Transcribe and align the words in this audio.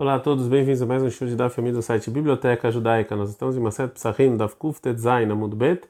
Olá 0.00 0.14
a 0.14 0.20
todos, 0.20 0.46
bem-vindos 0.46 0.80
a 0.80 0.86
mais 0.86 1.02
um 1.02 1.10
show 1.10 1.26
de 1.26 1.34
Daf 1.34 1.60
do 1.60 1.82
site 1.82 2.08
Biblioteca 2.08 2.70
Judaica. 2.70 3.16
Nós 3.16 3.30
estamos 3.30 3.56
em 3.56 3.60
Maset 3.60 3.92
Psachim, 3.94 4.36
Daf 4.36 4.54
Kuf 4.54 4.80
Tetzain, 4.80 5.28
Amud 5.28 5.56
Bet, 5.56 5.88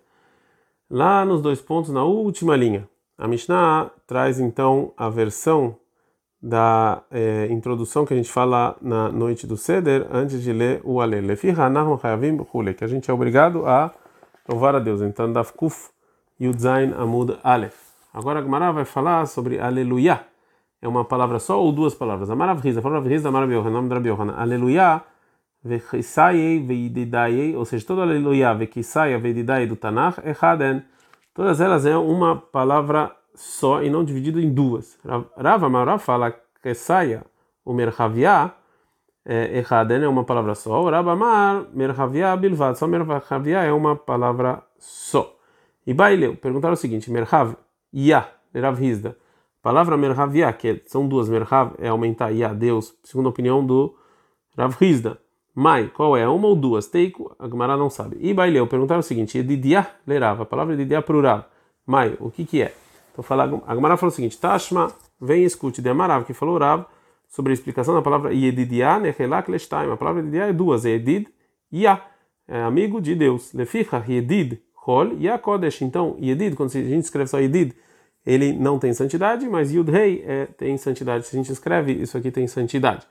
lá 0.91 1.27
nos 1.27 1.43
dois 1.43 1.61
pontos, 1.61 1.91
na 1.91 2.03
última 2.05 2.57
linha. 2.57 2.89
A 3.19 3.29
Mishnah 3.29 3.91
traz 4.07 4.41
então 4.41 4.95
a 4.97 5.11
versão 5.11 5.77
da 6.41 7.03
eh, 7.11 7.49
introdução 7.51 8.07
que 8.07 8.15
a 8.15 8.17
gente 8.17 8.33
fala 8.33 8.79
na 8.81 9.11
noite 9.11 9.47
do 9.47 9.59
Seder, 9.59 10.07
antes 10.11 10.43
de 10.43 10.55
ler 10.55 10.81
o 10.85 11.03
Alel. 11.03 11.37
Que 11.37 12.85
a 12.85 12.89
gente 12.89 13.11
é 13.11 13.13
obrigado 13.13 13.67
a 13.67 13.93
louvar 14.49 14.75
a 14.75 14.79
Deus. 14.79 15.03
Então, 15.03 15.31
Daf 15.31 15.53
Kuf 15.53 15.91
Yudzain 16.41 16.95
Amud 16.97 17.39
Aleph. 17.45 17.77
Agora 18.15 18.39
a 18.39 18.43
Gemara 18.43 18.73
vai 18.73 18.87
falar 18.87 19.27
sobre 19.27 19.61
Aleluia 19.61 20.25
é 20.81 20.89
uma 20.89 21.05
palavra 21.05 21.39
só 21.39 21.61
ou 21.61 21.73
duas 21.73 21.95
palavras? 21.95 22.31
Amaravrisa, 22.31 22.81
Amaravrisa, 22.81 23.29
Amarav 23.29 23.51
nome 23.71 23.89
da 23.89 23.97
Rabi 23.97 24.09
Yohanan. 24.09 24.35
Aleluia, 24.37 25.03
Vechisayei, 25.63 26.61
Veididayei, 26.61 27.57
ou 27.57 27.65
seja, 27.65 27.85
todo 27.87 28.01
Aleluia, 28.01 28.55
Vechisaya, 28.55 29.19
Veididayei 29.19 29.67
do 29.67 29.77
Tanakh, 29.77 30.19
Echaden. 30.25 30.83
Todas 31.35 31.61
elas 31.61 31.85
é 31.85 31.97
uma 31.97 32.37
palavra 32.37 33.11
só 33.35 33.83
e 33.83 33.91
não 33.91 34.05
dividido 34.05 34.41
em 34.41 34.53
duas. 34.53 34.99
Rav 35.05 35.65
Amarav 35.65 36.01
fala 36.01 36.35
Kesaya, 36.63 37.25
o 37.65 37.73
Merhavia, 37.73 38.53
Echaden 39.25 40.05
é 40.05 40.09
uma 40.09 40.25
palavra 40.25 40.55
só. 40.55 40.83
O 40.83 40.91
Rav 40.91 41.09
Amar, 41.09 41.67
Merhavia, 41.75 42.37
Bilvad, 42.37 42.79
só 42.79 42.87
Merhavia 42.87 43.63
é 43.63 43.73
uma 43.73 43.97
palavra 43.97 44.63
só. 44.79 45.37
E 45.87 45.93
Baileu, 45.93 46.37
perguntaram 46.37 46.75
o 46.75 46.77
seguinte, 46.77 47.11
Merhav, 47.11 47.57
Ya, 47.93 48.29
palavra 49.69 49.99
merhavia, 49.99 50.51
que 50.51 50.81
são 50.87 51.07
duas, 51.07 51.29
merhav 51.29 51.75
é 51.79 51.89
aumentar 51.89 52.33
e 52.33 52.43
a 52.43 52.55
Deus, 52.55 52.95
segundo 53.05 53.27
a 53.27 53.29
opinião 53.29 53.63
do 53.63 53.95
Rav 54.57 54.75
Hizda. 54.81 55.19
Mai, 55.55 55.89
qual 55.89 56.17
é? 56.17 56.27
Uma 56.27 56.49
ou 56.49 56.57
duas? 56.57 56.87
Teiko, 56.87 57.37
a 57.39 57.47
Gemara 57.47 57.77
não 57.77 57.91
sabe. 57.91 58.17
E 58.19 58.33
Baileu, 58.33 58.67
perguntaram 58.67 59.01
o 59.01 59.03
seguinte: 59.03 59.37
Edidia 59.37 59.87
lerava, 60.07 60.45
a 60.45 60.47
palavra 60.47 60.75
o 60.75 61.21
Rav. 61.21 61.45
Mai, 61.87 62.17
o 62.19 62.31
que 62.31 62.47
que 62.47 62.63
é? 62.63 62.73
Então 63.13 63.23
fala, 63.23 63.63
a 63.67 63.75
Gemara 63.75 63.99
falou 63.99 64.11
o 64.11 64.15
seguinte: 64.15 64.39
Tashma, 64.39 64.91
vem 65.21 65.43
e 65.43 65.45
escute 65.45 65.83
de 65.83 65.91
Amarav, 65.91 66.25
que 66.25 66.33
falou 66.33 66.57
Rav, 66.57 66.87
sobre 67.29 67.53
a 67.53 67.55
explicação 67.55 67.93
da 67.93 68.01
palavra 68.01 68.33
Yedidia 68.33 68.99
nechelak 68.99 69.51
leshtaim. 69.51 69.93
A 69.93 69.99
palavra 69.99 70.23
Edidia 70.23 70.45
é 70.45 70.53
duas, 70.55 70.87
é 70.87 70.93
Edid 70.93 71.29
e 71.71 71.87
a, 71.87 72.01
é 72.49 72.63
amigo 72.63 73.03
de 73.03 73.15
Deus. 73.15 73.53
Leficha, 73.53 74.03
Yedid, 74.09 74.63
Hol, 74.87 75.13
e 75.19 75.29
a 75.29 75.37
Kodesh. 75.37 75.83
Então, 75.83 76.17
Yedid, 76.19 76.57
quando 76.57 76.71
a 76.71 76.81
gente 76.81 77.05
escreve 77.05 77.29
só 77.29 77.39
Yedid, 77.39 77.75
ele 78.29 78.53
não 78.53 78.79
tem 78.79 78.93
santidade, 78.93 79.49
mas 79.49 79.73
Yud 79.73 79.91
Rei 79.91 80.23
é, 80.27 80.45
tem 80.45 80.77
santidade. 80.77 81.27
Se 81.27 81.35
a 81.35 81.39
gente 81.39 81.51
escreve, 81.51 81.93
isso 81.93 82.19
aqui 82.19 82.31
tem 82.31 82.47
santidade. 82.47 83.07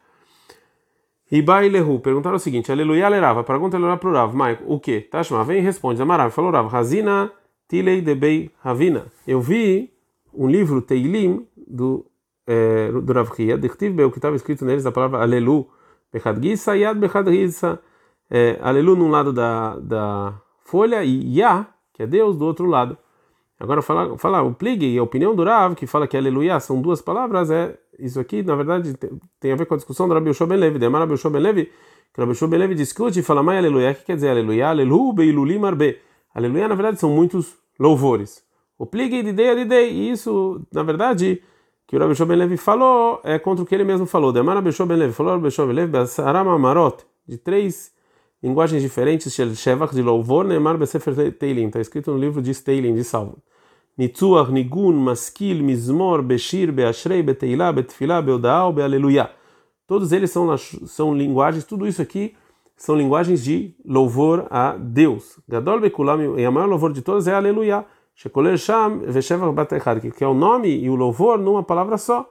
Ibai 1.31 1.67
Lehu, 1.69 1.99
perguntaram 1.99 2.35
o 2.35 2.39
seguinte: 2.39 2.71
Aleluia, 2.71 3.09
Lerava, 3.09 3.43
pergunta 3.43 3.75
Aleluia 3.77 3.97
para 3.97 4.09
o 4.09 4.13
Rav, 4.13 4.35
Maico, 4.35 4.63
o 4.67 4.79
que? 4.79 5.01
Tashma, 5.01 5.43
vem 5.43 5.57
e 5.57 5.61
responde. 5.61 5.99
Amarav, 5.99 6.31
falou 6.31 6.51
Rav, 6.51 6.67
Razina 6.67 7.31
Tilei 7.67 7.99
Debei 7.99 8.51
Ravina. 8.59 9.07
Eu 9.25 9.41
vi 9.41 9.91
um 10.31 10.47
livro, 10.47 10.83
Teilim, 10.83 11.47
do, 11.67 12.05
é, 12.45 12.91
do 12.91 13.11
Rav 13.11 13.31
Ria, 13.35 13.55
o 13.55 14.11
que 14.11 14.17
estava 14.19 14.35
escrito 14.35 14.63
neles 14.65 14.85
a 14.85 14.91
palavra 14.91 15.23
Alelu, 15.23 15.67
Bechad 16.13 16.39
Gissa, 16.39 16.77
Yad 16.77 16.99
Bechad 16.99 17.27
Gissa, 17.31 17.79
é, 18.29 18.59
Alelu 18.61 18.95
num 18.95 19.09
lado 19.09 19.33
da, 19.33 19.77
da 19.77 20.39
folha 20.63 21.03
e 21.03 21.39
Yah, 21.39 21.67
que 21.91 22.03
é 22.03 22.07
Deus, 22.07 22.37
do 22.37 22.45
outro 22.45 22.67
lado. 22.67 22.95
Agora, 23.59 23.81
falar, 23.81 24.17
falar 24.17 24.43
o 24.43 24.53
plig 24.53 24.83
e 24.83 24.97
a 24.99 25.03
opinião 25.03 25.35
do 25.35 25.43
Rav, 25.43 25.75
que 25.75 25.87
fala 25.87 26.07
que 26.07 26.15
aleluia 26.15 26.59
são 26.59 26.79
duas 26.79 27.01
palavras, 27.01 27.49
é 27.49 27.75
isso 27.97 28.19
aqui, 28.19 28.43
na 28.43 28.55
verdade, 28.55 28.95
tem 29.39 29.51
a 29.51 29.55
ver 29.55 29.65
com 29.65 29.73
a 29.73 29.77
discussão 29.77 30.07
do 30.07 30.13
Rabi 30.13 30.29
Yoshua 30.29 30.45
Ben 30.45 30.57
Levi. 30.57 30.77
Demar 30.77 30.99
Rabi 30.99 31.13
Yoshua 31.13 31.31
Ben 31.31 31.41
Levi, 31.41 31.71
que 32.13 32.21
Rabi 32.21 32.33
Ben 32.47 32.59
Levi 32.59 32.75
discute 32.75 33.19
e 33.19 33.23
fala, 33.23 33.41
mas 33.41 33.57
aleluia, 33.57 33.91
o 33.91 33.95
que 33.95 34.05
quer 34.05 34.15
dizer 34.15 34.29
aleluia? 34.29 34.69
Alelu 34.69 35.11
beilulim. 35.13 35.59
Aleluia, 36.35 36.67
na 36.67 36.75
verdade, 36.75 36.99
são 36.99 37.09
muitos 37.09 37.55
louvores. 37.79 38.43
O 38.77 38.85
plig 38.85 39.23
de 39.23 39.33
dei 39.33 39.55
de 39.55 39.65
dei, 39.65 39.91
e 39.91 40.11
isso, 40.11 40.61
na 40.71 40.83
verdade, 40.83 41.41
que 41.87 41.95
o 41.95 41.99
Rabi 41.99 42.11
Yoshua 42.11 42.27
Ben 42.27 42.37
Levi 42.37 42.57
falou, 42.57 43.21
é 43.23 43.39
contra 43.39 43.63
o 43.63 43.65
que 43.65 43.73
ele 43.73 43.83
mesmo 43.83 44.05
falou. 44.05 44.31
Demar 44.31 44.53
Rabi 44.53 44.69
Yoshua 44.69 44.85
Ben 44.85 44.97
Levi, 44.97 45.13
falou 45.13 45.33
Rabi 45.33 45.47
Yoshua 45.47 45.65
Ben 45.65 45.75
Levi, 45.75 45.91
de 47.27 47.37
três 47.39 47.91
linguagens 48.41 48.81
diferentes, 48.81 49.33
Shevach 49.33 49.93
de 49.93 50.01
louvor, 50.01 50.45
Neymar 50.45 50.77
Besefer 50.77 51.31
Teilim, 51.33 51.67
está 51.67 51.79
escrito 51.79 52.11
no 52.11 52.17
livro 52.17 52.41
de 52.41 52.53
Teilim, 52.53 52.93
de 52.93 53.03
Salmo. 53.03 53.37
Nitzuach, 53.97 54.51
Nigun, 54.51 54.93
Maskil, 54.93 55.63
Mizmor, 55.63 56.21
Beshir, 56.21 56.71
Beashrei, 56.71 57.23
Beteilah, 57.23 57.73
Betfilah, 57.73 58.21
Beodaal, 58.21 58.71
Bealeluia. 58.71 59.31
Todos 59.87 60.11
eles 60.11 60.29
são, 60.29 60.55
são 60.57 61.15
linguagens, 61.15 61.63
tudo 61.63 61.87
isso 61.87 62.01
aqui 62.01 62.35
são 62.75 62.95
linguagens 62.95 63.43
de 63.43 63.75
louvor 63.83 64.45
a 64.51 64.77
Deus. 64.77 65.39
Gadol 65.49 65.79
Bekulam, 65.79 66.37
e 66.37 66.45
a 66.45 66.51
maior 66.51 66.67
louvor 66.67 66.93
de 66.93 67.01
todas 67.01 67.27
é 67.27 67.33
Aleluia. 67.33 67.83
Shekoler 68.13 68.57
Sham, 68.57 68.99
Veshevach 68.99 69.53
Batechad, 69.53 70.11
que 70.11 70.23
é 70.23 70.27
o 70.27 70.33
nome 70.33 70.69
e 70.69 70.89
o 70.89 70.95
louvor 70.95 71.39
numa 71.39 71.63
palavra 71.63 71.97
só, 71.97 72.29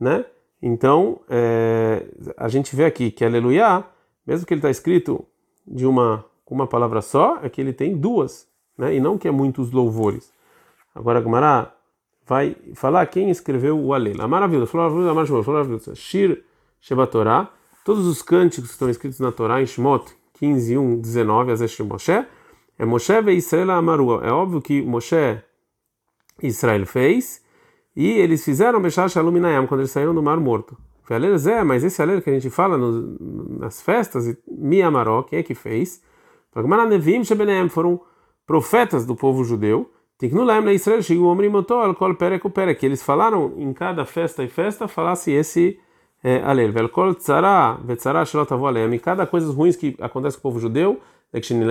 né? 0.00 0.24
Então, 0.62 1.20
é, 1.28 2.06
a 2.36 2.48
gente 2.48 2.74
vê 2.76 2.84
aqui 2.84 3.10
que 3.10 3.24
Aleluia, 3.24 3.84
mesmo 4.26 4.46
que 4.46 4.54
ele 4.54 4.58
está 4.60 4.70
escrito 4.70 5.26
de 5.66 5.86
uma, 5.86 6.24
uma 6.48 6.66
palavra 6.66 7.00
só, 7.00 7.38
é 7.42 7.48
que 7.48 7.60
ele 7.60 7.72
tem 7.72 7.96
duas, 7.96 8.46
né? 8.76 8.94
E 8.94 9.00
não 9.00 9.16
que 9.16 9.26
é 9.26 9.30
muitos 9.30 9.70
louvores. 9.70 10.32
Agora 10.94 11.18
a 11.18 11.22
Gemara 11.22 11.74
vai 12.26 12.56
falar 12.74 13.06
quem 13.06 13.30
escreveu 13.30 13.78
o 13.78 13.94
Alel. 13.94 14.20
A 14.20 14.28
maravilha, 14.28 14.66
a 14.72 15.14
maravilha, 15.14 15.94
Shir 15.94 16.44
Shebatorá, 16.80 17.48
todos 17.84 18.06
os 18.06 18.22
cânticos 18.22 18.70
que 18.70 18.74
estão 18.74 18.90
escritos 18.90 19.20
na 19.20 19.32
Torá, 19.32 19.62
em 19.62 19.66
Shemot 19.66 20.12
15, 20.34 20.76
1, 20.76 21.00
19, 21.00 21.52
Azesh 21.52 21.80
Moshe, 21.80 22.26
é 22.78 22.84
Moshe 22.84 23.20
ve 23.22 23.32
Israel 23.32 23.70
Amaru. 23.70 24.22
É 24.24 24.32
óbvio 24.32 24.60
que 24.60 24.82
Moshe 24.82 25.40
Israel 26.42 26.84
fez, 26.86 27.42
e 27.94 28.08
eles 28.08 28.44
fizeram 28.44 28.80
Bechar 28.80 29.08
Shalom 29.08 29.34
quando 29.68 29.80
eles 29.80 29.90
saíram 29.90 30.14
do 30.14 30.22
Mar 30.22 30.38
Morto. 30.38 30.76
Alel 31.14 31.36
Zé, 31.38 31.64
mas 31.64 31.84
esse 31.84 32.00
Alel 32.00 32.22
que 32.22 32.30
a 32.30 32.32
gente 32.32 32.50
fala 32.50 32.76
no, 32.76 33.58
nas 33.58 33.82
festas, 33.82 34.36
Mi 34.46 34.82
Amaró, 34.82 35.22
quem 35.22 35.38
é 35.38 35.42
que 35.42 35.54
fez? 35.54 36.02
Foram 37.70 38.00
profetas 38.46 39.06
do 39.06 39.16
povo 39.16 39.44
judeu, 39.44 39.90
que 40.18 40.28
eles 42.86 43.02
falaram 43.02 43.54
em 43.56 43.72
cada 43.72 44.04
festa 44.04 44.44
e 44.44 44.48
festa, 44.48 44.86
falasse 44.86 45.32
esse 45.32 45.78
é, 46.22 46.42
alel. 46.42 46.72
Velkol. 46.72 47.16
Cada 49.02 49.26
coisa 49.26 49.52
ruins 49.52 49.76
que 49.76 49.96
acontece 50.00 50.36
com 50.36 50.40
o 50.40 50.52
povo 50.52 50.60
judeu, 50.60 51.00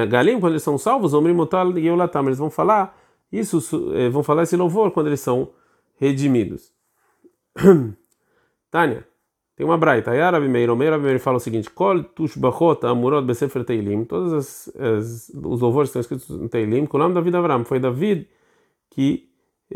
galim, 0.10 0.40
quando 0.40 0.54
eles 0.54 0.64
são 0.64 0.78
salvos, 0.78 1.14
omrimotal 1.14 1.78
yeulatam, 1.78 2.26
eles 2.26 2.40
vão 2.40 2.50
falar 2.50 2.98
isso, 3.32 3.94
é, 3.94 4.10
vão 4.10 4.24
falar 4.24 4.44
esse 4.44 4.58
louvor 4.58 4.92
quando 4.92 5.08
eles 5.08 5.22
são 5.22 5.52
redimidos. 6.00 6.74
Tânia, 8.72 9.06
tem 9.62 9.66
uma 9.68 9.78
braita. 9.78 10.10
Aí 10.10 10.20
Arabi 10.20 10.48
Meir, 10.48 10.76
Meir 10.76 11.20
fala 11.20 11.38
o 11.38 11.40
seguinte: 11.40 11.70
Kol 11.70 12.04
tushbachot 12.04 12.84
amurot 12.84 13.24
besefer 13.24 13.64
teilim. 13.64 14.04
Todos 14.06 14.34
as, 14.34 14.76
as, 14.76 15.30
os 15.30 15.62
louvores 15.62 15.90
estão 15.90 16.00
escritos 16.00 16.28
no 16.30 16.50
Teilim. 16.50 16.88
Kulam 16.88 17.14
David 17.14 17.36
Avram. 17.38 17.64
Foi 17.64 17.80
David 17.80 18.28
que 18.90 19.30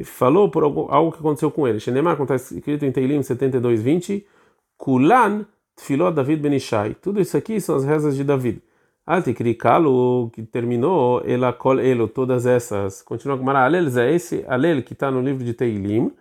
falou 0.03 0.49
por 0.49 0.63
algo, 0.63 0.87
algo 0.89 1.11
que 1.11 1.19
aconteceu 1.19 1.51
com 1.51 1.67
ele. 1.67 1.79
Shenemar, 1.79 2.17
como 2.17 2.23
está 2.23 2.35
escrito 2.35 2.83
em 2.83 2.91
Teilim 2.91 3.21
72, 3.21 3.79
20, 3.79 4.25
Kulan 4.75 5.45
tfilot 5.75 6.15
David 6.15 6.41
Benishai. 6.41 6.95
Tudo 6.95 7.21
isso 7.21 7.37
aqui 7.37 7.61
são 7.61 7.75
as 7.75 7.85
rezas 7.85 8.15
de 8.15 8.23
David. 8.23 8.63
Altikri-Kalu, 9.05 10.31
que 10.33 10.41
terminou, 10.41 11.21
ela 11.23 11.53
kol 11.53 11.79
elo, 11.79 12.07
todas 12.07 12.47
essas. 12.47 13.03
Continua 13.03 13.37
com 13.37 13.43
Mara 13.43 13.63
Alel, 13.63 13.85
é 13.99 14.15
esse 14.15 14.43
Alel 14.47 14.81
que 14.81 14.93
está 14.93 15.11
no 15.11 15.21
livro 15.21 15.45
de 15.45 15.53
Teilim. 15.53 16.11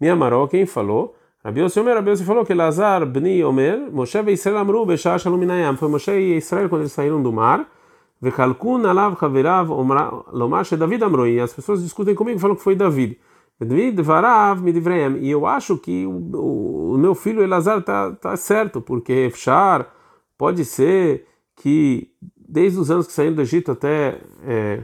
Miamaró, 0.00 0.46
quem 0.46 0.64
falou? 0.64 1.14
Rabi 1.44 1.60
Yossi 1.60 1.80
Omer, 1.80 1.96
Rabi 1.96 2.10
Yossi 2.10 2.24
falou 2.24 2.44
que 2.44 2.54
Lazar 2.54 3.04
bni 3.04 3.42
Omer, 3.42 3.90
Moshe 3.90 4.16
e 4.16 4.32
Israel 4.32 4.58
amru 4.58 4.86
b'shah 4.86 5.18
shalom 5.18 5.38
minayam. 5.38 5.76
Foi 5.76 5.88
Moshe 5.88 6.12
e 6.12 6.36
Israel 6.36 6.68
quando 6.68 6.82
eles 6.82 6.92
saíram 6.92 7.20
do 7.20 7.32
mar. 7.32 7.68
Vechalkun 8.20 8.86
alav 8.86 9.18
chaverav 9.18 9.68
lomar 10.32 10.64
David 10.78 11.02
amrou. 11.02 11.26
E 11.26 11.40
as 11.40 11.52
pessoas 11.52 11.82
discutem 11.82 12.14
comigo, 12.14 12.38
falam 12.38 12.54
que 12.54 12.62
foi 12.62 12.76
David. 12.76 13.18
David 13.58 14.00
varav 14.02 14.62
midivreem. 14.62 15.18
E 15.18 15.32
eu 15.32 15.44
acho 15.44 15.76
que 15.78 16.06
o, 16.06 16.94
o 16.94 16.98
meu 16.98 17.12
filho 17.12 17.42
Elazar 17.42 17.78
está 17.78 18.12
tá 18.12 18.36
certo, 18.36 18.80
porque 18.80 19.12
Efshar 19.12 19.88
pode 20.38 20.64
ser 20.64 21.26
que 21.56 22.08
desde 22.36 22.78
os 22.78 22.88
anos 22.88 23.08
que 23.08 23.12
saíram 23.12 23.34
do 23.34 23.42
Egito 23.42 23.72
até 23.72 24.20
é, 24.46 24.82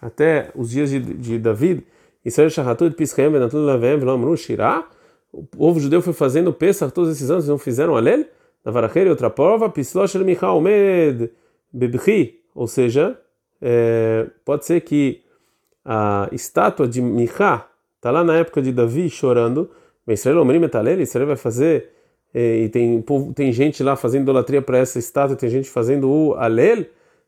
até 0.00 0.52
os 0.54 0.70
dias 0.70 0.90
de, 0.90 1.00
de 1.00 1.38
David, 1.40 1.84
Israel 2.24 2.50
Shahatut 2.50 2.94
Piscaem 2.94 3.32
Benatun 3.32 3.64
Lavem 3.64 3.98
Velomru 3.98 4.36
Shirah, 4.36 4.84
o 5.32 5.44
povo 5.44 5.78
judeu 5.80 6.00
foi 6.00 6.12
fazendo 6.12 6.52
Pesach 6.52 6.92
todos 6.92 7.10
esses 7.10 7.30
anos, 7.30 7.48
não 7.48 7.58
fizeram 7.58 7.96
Alel? 7.96 8.24
Na 8.64 8.72
Varacheira, 8.72 9.10
outra 9.10 9.30
prova, 9.30 9.68
Pislosh 9.70 10.14
El 10.14 10.24
Michal 10.24 10.60
Med 10.60 11.30
Bebchi, 11.72 12.40
ou 12.54 12.66
seja, 12.66 13.18
é, 13.60 14.26
pode 14.44 14.64
ser 14.64 14.80
que 14.80 15.22
a 15.84 16.28
estátua 16.32 16.86
de 16.88 17.00
Michá 17.00 17.68
está 17.96 18.10
lá 18.10 18.24
na 18.24 18.36
época 18.36 18.60
de 18.60 18.72
Davi 18.72 19.08
chorando, 19.08 19.70
Israel 20.06 20.40
Omrim 20.40 20.58
Metalel, 20.58 21.00
Israel 21.00 21.26
vai 21.26 21.36
fazer 21.36 21.90
é, 22.32 22.58
e 22.64 22.68
tem, 22.68 23.04
tem 23.34 23.52
gente 23.52 23.82
lá 23.82 23.96
fazendo 23.96 24.22
idolatria 24.22 24.62
para 24.62 24.78
essa 24.78 24.98
estátua, 24.98 25.36
tem 25.36 25.48
gente 25.48 25.68
fazendo 25.68 26.10
o 26.10 26.34
Alel, 26.34 26.86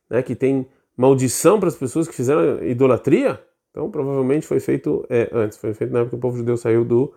né, 0.08 0.22
que 0.22 0.34
tem 0.34 0.66
maldição 0.96 1.58
para 1.58 1.68
as 1.68 1.76
pessoas 1.76 2.06
que 2.08 2.14
fizeram 2.14 2.62
idolatria. 2.62 3.40
Então, 3.70 3.90
provavelmente 3.90 4.46
foi 4.46 4.60
feito 4.60 5.06
é, 5.08 5.30
antes, 5.32 5.56
foi 5.56 5.72
feito 5.72 5.92
na 5.92 6.00
época 6.00 6.10
que 6.10 6.16
o 6.16 6.20
povo 6.20 6.36
judeu 6.36 6.56
saiu 6.56 6.84
do 6.84 7.12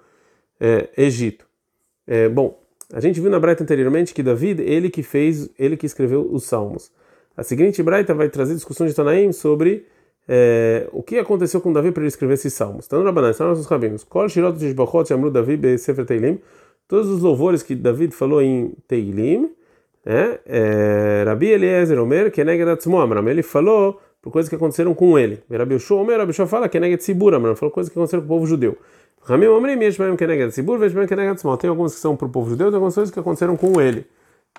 é, 0.63 0.89
Egito. 0.95 1.45
É, 2.07 2.29
bom, 2.29 2.57
a 2.93 3.01
gente 3.01 3.19
viu 3.19 3.29
na 3.29 3.39
Braita 3.39 3.63
anteriormente 3.63 4.13
que 4.13 4.23
David, 4.23 4.61
ele 4.61 4.89
que 4.89 5.03
fez, 5.03 5.49
ele 5.59 5.75
que 5.75 5.85
escreveu 5.85 6.27
os 6.31 6.45
Salmos. 6.45 6.89
A 7.35 7.43
seguinte 7.43 7.83
Braita 7.83 8.13
vai 8.13 8.29
trazer 8.29 8.53
discussões 8.53 8.91
de 8.91 8.95
Tanaim 8.95 9.31
sobre 9.33 9.87
é, 10.27 10.87
o 10.91 11.03
que 11.03 11.17
aconteceu 11.17 11.59
com 11.59 11.73
Davi 11.73 11.91
para 11.91 12.01
ele 12.01 12.07
escrever 12.07 12.35
esses 12.35 12.53
salmos. 12.53 12.85
Então, 12.85 13.03
Rabanan, 13.03 13.31
estão 13.31 13.47
nossos 13.47 13.65
rabinos. 13.65 14.03
Kol 14.03 14.29
shirot 14.29 14.57
shamru 15.07 15.29
Davi 15.29 15.77
sefer 15.77 16.05
Teilim. 16.05 16.39
Todos 16.87 17.09
os 17.09 17.21
louvores 17.21 17.63
que 17.63 17.75
David 17.75 18.13
falou 18.13 18.41
em 18.41 18.73
Teilim, 18.87 19.49
né? 20.05 20.39
É, 20.45 21.23
Rabi 21.25 21.47
Eliezer 21.47 21.99
Omer, 21.99 22.31
Keneged 22.31 22.69
Atzmo 22.69 22.99
Amram. 22.99 23.27
Ele 23.27 23.41
falou 23.41 23.99
por 24.21 24.31
coisas 24.31 24.47
que 24.47 24.55
aconteceram 24.55 24.93
com 24.93 25.17
ele. 25.17 25.41
Rabi 25.51 25.75
Yoshua 25.75 26.01
Omer, 26.01 26.19
Rabi 26.19 26.31
Yoshua 26.31 26.45
fala 26.45 26.69
Keneged 26.69 27.01
Tzibur 27.01 27.33
Amram. 27.33 27.55
Falou 27.55 27.71
coisas 27.71 27.91
que 27.91 27.97
aconteceram 27.97 28.21
com 28.21 28.27
o 28.27 28.37
povo 28.37 28.45
judeu. 28.45 28.77
Ramim 29.25 29.47
Omrim, 29.47 29.79
Yeshmaim 29.81 30.15
Keneged 30.15 30.51
Tzibur, 30.51 30.81
Yeshmaim 30.81 31.07
Keneged 31.07 31.31
Atzmo. 31.31 31.55
Tem 31.57 31.69
algumas 31.69 31.93
que 31.95 31.99
são 31.99 32.15
para 32.15 32.27
o 32.27 32.29
povo 32.29 32.49
judeu, 32.49 32.67
tem 32.67 32.75
algumas 32.75 32.95
coisas 32.95 33.13
que 33.13 33.19
aconteceram 33.19 33.55
com 33.55 33.79
ele, 33.79 34.05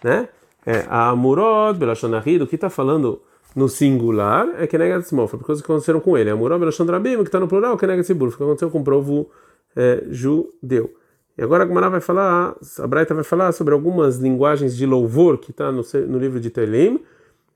né? 0.02 0.28
É, 0.66 0.86
a 0.88 1.10
Amurod, 1.10 1.78
Belashonahid, 1.78 2.42
o 2.42 2.46
que 2.46 2.54
está 2.54 2.70
falando 2.70 3.20
no 3.54 3.68
singular 3.68 4.48
é 4.58 4.66
Keneged 4.66 5.06
Small, 5.06 5.28
foi 5.28 5.38
por 5.38 5.46
coisas 5.46 5.64
que 5.64 5.70
aconteceram 5.70 6.00
com 6.00 6.16
ele. 6.16 6.30
Amurod, 6.30 6.58
Belashondrabim, 6.58 7.16
que 7.18 7.24
está 7.24 7.38
no 7.38 7.46
plural, 7.46 7.76
Keneged 7.76 8.04
Tzibur, 8.04 8.30
foi 8.30 8.34
o 8.34 8.38
que 8.38 8.44
aconteceu 8.44 8.70
com 8.70 8.80
o 8.80 8.84
povo 8.84 9.30
é, 9.76 10.04
judeu. 10.08 10.94
E 11.36 11.42
agora 11.42 11.64
a 11.64 11.66
Gemara 11.66 11.90
vai 11.90 12.00
falar, 12.00 12.54
a 12.78 12.86
Braita 12.86 13.12
vai 13.12 13.24
falar 13.24 13.52
sobre 13.52 13.74
algumas 13.74 14.18
linguagens 14.18 14.76
de 14.76 14.86
louvor 14.86 15.38
que 15.38 15.50
está 15.50 15.72
no, 15.72 15.82
no, 16.08 16.18
livro 16.18 16.38
de 16.38 16.48
Telim 16.48 17.00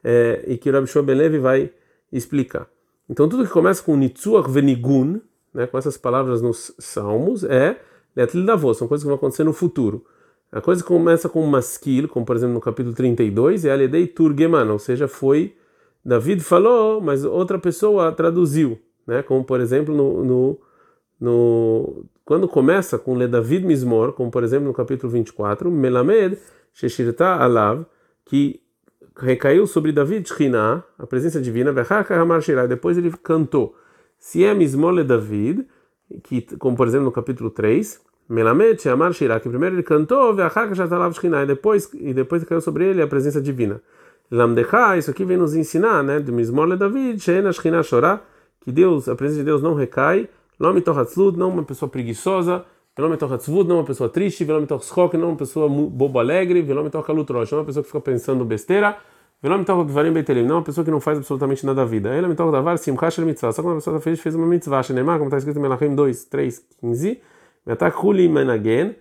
é, 0.03 0.45
e 0.49 0.59
que 0.59 0.69
o 0.69 0.73
Rabbi 0.73 0.89
Shua 0.89 1.05
vai 1.41 1.71
explicar. 2.13 2.67
Então 3.09 3.29
tudo 3.29 3.47
que 3.47 3.53
começa 3.53 3.83
com 3.83 3.97
Nitzuach 3.97 4.51
Venigun, 4.51 5.21
né, 5.53 5.67
com 5.67 5.79
essas 5.79 5.97
palavras 5.97 6.43
nos 6.43 6.75
Salmos, 6.79 7.45
é 7.45 7.81
Letlil 8.15 8.47
Davos, 8.47 8.79
são 8.79 8.89
coisas 8.89 9.03
que 9.05 9.09
vão 9.09 9.17
acontecer 9.17 9.45
no 9.45 9.53
futuro. 9.53 10.05
A 10.51 10.61
coisa 10.61 10.83
começa 10.83 11.29
com 11.29 11.47
Maskil, 11.47 12.09
como 12.09 12.25
por 12.25 12.35
exemplo 12.35 12.55
no 12.55 12.61
capítulo 12.61 12.95
32, 12.95 13.65
é 13.65 13.73
Aledei 13.73 14.07
Turgeman, 14.07 14.71
ou 14.71 14.79
seja, 14.79 15.07
foi 15.07 15.55
David 16.05 16.43
falou, 16.43 17.01
mas 17.01 17.25
outra 17.25 17.59
pessoa 17.59 18.11
traduziu, 18.13 18.79
né, 19.07 19.23
como 19.23 19.45
por 19.45 19.61
exemplo 19.61 19.95
no, 19.95 20.25
no, 20.25 20.61
no 21.21 22.05
quando 22.25 22.49
começa 22.49 22.99
com 22.99 23.17
Le 23.17 23.29
David 23.29 23.67
Mismor, 23.67 24.13
como 24.13 24.31
por 24.31 24.43
exemplo 24.43 24.67
no 24.67 24.75
capítulo 24.75 25.13
24, 25.13 25.71
Melamed 25.71 26.39
Sheshirta 26.73 27.27
Alav, 27.27 27.85
que 28.25 28.63
recaiu 29.17 29.67
sobre 29.67 29.93
David 29.93 30.29
Shina, 30.29 30.85
a 30.99 31.07
presença 31.07 31.41
divina, 31.41 31.73
depois 32.69 32.97
ele 32.97 33.11
cantou. 33.23 33.75
Se 34.19 34.45
é 34.45 34.53
Mismor 34.53 34.93
Le 34.93 35.05
David, 35.05 35.67
que, 36.23 36.43
como 36.57 36.77
por 36.77 36.87
exemplo 36.87 37.05
no 37.05 37.13
capítulo 37.13 37.51
3, 37.51 38.01
Melamed 38.29 38.83
Sheamar 38.83 39.13
Shirah, 39.13 39.41
que 39.41 39.49
primeiro 39.49 39.77
ele 39.77 39.83
cantou, 39.83 40.35
e 40.35 41.47
depois, 41.47 41.91
e 41.95 42.13
depois 42.13 42.45
caiu 42.45 42.61
sobre 42.61 42.85
ele 42.85 43.01
a 43.01 43.07
presença 43.07 43.41
divina. 43.41 43.81
Lamdecha, 44.31 44.99
isso 44.99 45.11
aqui 45.11 45.25
vem 45.25 45.37
nos 45.37 45.55
ensinar, 45.55 46.03
né, 46.03 46.21
de 46.21 46.31
Mismor 46.31 46.67
Le 46.67 46.77
David, 46.77 47.19
Sheena 47.21 47.51
que 48.61 48.73
Deus, 48.73 49.09
a 49.09 49.15
presença 49.15 49.41
de 49.41 49.47
Deus 49.47 49.63
não 49.63 49.75
recai, 49.75 50.29
Lom 50.61 50.75
não 51.37 51.49
uma 51.49 51.63
pessoa 51.63 51.89
preguiçosa, 51.89 52.65
Velom 52.97 53.17
não 53.65 53.77
uma 53.77 53.85
pessoa 53.85 54.09
triste, 54.09 54.45
Velom 54.45 54.67
não 55.15 55.29
uma 55.29 55.37
pessoa 55.37 55.69
bobo 55.69 56.19
alegre, 56.19 56.61
Velom 56.63 56.91
Kalutrosh, 56.91 57.53
não 57.53 57.61
uma 57.61 57.65
pessoa 57.65 57.83
que 57.83 57.89
fica 57.89 58.01
pensando 58.01 58.45
besteira, 58.45 58.99
Velom 59.41 59.63
Gvarim 59.63 60.13
Betelim, 60.13 60.43
não 60.43 60.57
uma 60.57 60.63
pessoa 60.63 60.85
que 60.85 60.91
não 60.91 60.99
faz 61.01 61.19
absolutamente 61.19 61.65
nada 61.65 61.83
da 61.83 61.85
vida. 61.85 62.09
Ela 62.09 62.27
Mitoch 62.27 62.51
Davar 62.51 62.77
Simchash 62.77 63.19
Mitzvah, 63.19 63.53
só 63.53 63.63
quando 63.63 63.75
a 63.75 63.77
pessoa 63.77 63.95
está 63.95 64.03
feliz 64.03 64.19
fez 64.19 64.35
uma 64.35 64.47
mitzvah, 64.47 64.83
Shenemar, 64.83 65.19
como 65.19 65.29
está 65.29 65.39
escrito 65.39 65.59
em 65.59 65.63
Melachim 65.63 65.95
2, 65.95 66.25
3, 66.25 66.67
15, 66.81 67.23
Metak 67.65 67.97
Huli 68.05 68.29
Menagen, 68.29 68.97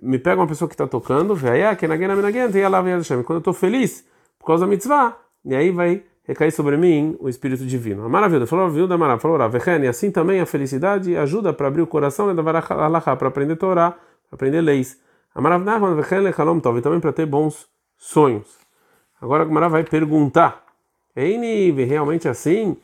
me 0.00 0.18
pega 0.18 0.40
uma 0.40 0.46
pessoa 0.46 0.66
que 0.66 0.74
está 0.74 0.86
tocando, 0.86 1.34
Veia 1.34 1.76
Kenagen 1.76 2.10
Amenagen, 2.10 2.50
Teia 2.50 2.70
Lav 2.70 2.88
Yad 2.88 3.06
Quando 3.06 3.30
eu 3.32 3.38
estou 3.38 3.52
feliz 3.52 4.06
por 4.38 4.46
causa 4.46 4.64
da 4.64 4.70
mitzvah, 4.70 5.18
e 5.44 5.54
aí 5.54 5.70
vai 5.70 6.02
recair 6.26 6.50
sobre 6.50 6.78
mim 6.78 7.14
o 7.20 7.28
Espírito 7.28 7.66
Divino. 7.66 8.06
A 8.06 8.08
maravilha, 8.08 8.46
falou, 8.46 8.70
viu 8.70 8.86
da 8.88 8.96
maravilha, 8.96 9.20
falou, 9.20 9.38
e 9.82 9.86
assim 9.86 10.10
também 10.10 10.40
a 10.40 10.46
felicidade 10.46 11.14
ajuda 11.14 11.52
para 11.52 11.68
abrir 11.68 11.82
o 11.82 11.86
coração 11.86 12.32
né, 12.32 12.42
para 12.42 13.28
aprender 13.28 13.56
Torá, 13.56 13.90
para 13.90 13.98
aprender 14.32 14.62
leis. 14.62 14.98
A 15.34 15.42
maravilha, 15.42 16.30
e 16.30 16.80
também 16.80 17.00
para 17.00 17.12
ter 17.12 17.26
bons 17.26 17.68
sonhos. 17.98 18.63
Agora 19.20 19.44
a 19.44 19.46
Gemara 19.46 19.68
vai 19.68 19.84
perguntar, 19.84 20.64
é 21.14 21.26
realmente 21.86 22.28
assim 22.28 22.76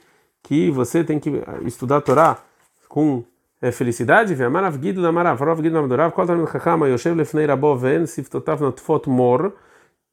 que 0.42 0.70
você 0.70 1.04
tem 1.04 1.18
que 1.18 1.42
estudar 1.66 1.98
a 1.98 2.00
Torá 2.00 2.38
com 2.88 3.24
é, 3.60 3.70
felicidade? 3.70 4.34
Vê 4.34 4.44
a 4.44 4.50
maravilha 4.50 5.02
da 5.02 5.12
maravilha, 5.12 5.42
a 5.42 5.46
maravilha 5.46 5.70
da 5.70 5.82
maravilha, 5.82 6.10
qual 6.10 6.26
é 6.26 6.32
o 6.32 6.46
chachama, 6.46 6.88
Yoshev 6.88 7.16
lefnei 7.16 7.46
rabo 7.46 7.76
ven, 7.76 8.06
siftotav 8.06 8.62
natfot 8.62 9.08
mor, 9.08 9.52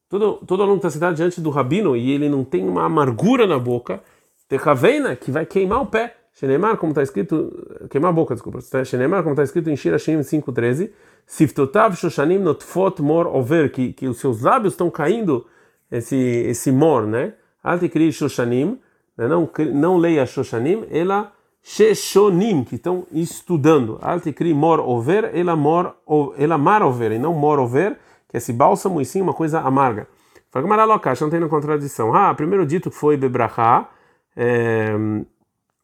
Todo, 0.08 0.40
todo 0.46 0.62
aluno 0.62 0.76
está 0.76 0.88
sentado 0.88 1.14
diante 1.14 1.38
do 1.38 1.50
rabino 1.50 1.94
e 1.94 2.10
ele 2.12 2.30
não 2.30 2.42
tem 2.42 2.66
uma 2.66 2.84
amargura 2.84 3.46
na 3.46 3.58
boca, 3.58 4.02
Techaveina, 4.48 5.14
que 5.14 5.30
vai 5.30 5.44
queimar 5.44 5.82
o 5.82 5.86
pé. 5.86 6.14
Shenemar, 6.32 6.78
como 6.78 6.92
está 6.92 7.02
escrito, 7.02 7.52
queimar 7.90 8.10
a 8.10 8.12
boca, 8.12 8.34
desculpa. 8.34 8.60
Shenemar, 8.84 9.22
como 9.22 9.34
está 9.34 9.42
escrito 9.42 9.68
em 9.68 9.76
Shirashim 9.76 10.20
5.13, 10.20 10.90
Siftotav 11.26 11.94
Shoshanim 11.94 12.38
Notfot 12.38 13.02
Mor 13.02 13.26
Over, 13.26 13.70
que, 13.70 13.92
que 13.92 14.08
os 14.08 14.18
seus 14.18 14.40
lábios 14.40 14.72
estão 14.72 14.90
caindo 14.90 15.46
esse, 15.90 16.16
esse 16.16 16.70
mor, 16.70 17.06
né? 17.06 17.34
Altikri 17.62 18.12
Shoshanim, 18.12 18.78
né? 19.16 19.26
não, 19.26 19.48
não 19.74 19.96
leia 19.96 20.26
Shoshanim, 20.26 20.84
ela 20.90 21.32
Sheshonim, 21.62 22.64
que 22.64 22.76
estão 22.76 23.06
estudando. 23.12 23.98
Altikri 24.00 24.54
Mor 24.54 24.80
Over, 24.80 25.30
ela, 25.34 25.54
mor, 25.56 25.96
ela 26.36 26.56
Mar 26.56 26.82
Over, 26.82 27.12
e 27.12 27.18
não 27.18 27.34
Mor 27.34 27.58
Over, 27.58 27.98
que 28.28 28.36
esse 28.36 28.52
bálsamo 28.52 29.00
e 29.00 29.04
sim 29.04 29.20
uma 29.20 29.34
coisa 29.34 29.60
amarga. 29.60 30.08
Fagmara 30.50 30.84
lokash, 30.84 31.20
não 31.20 31.28
tem 31.30 31.40
na 31.40 31.48
contradição. 31.48 32.14
Ah, 32.14 32.32
primeiro 32.34 32.64
dito 32.64 32.90
foi 32.90 33.16
bebrahá, 33.16 33.88
é, 34.34 34.92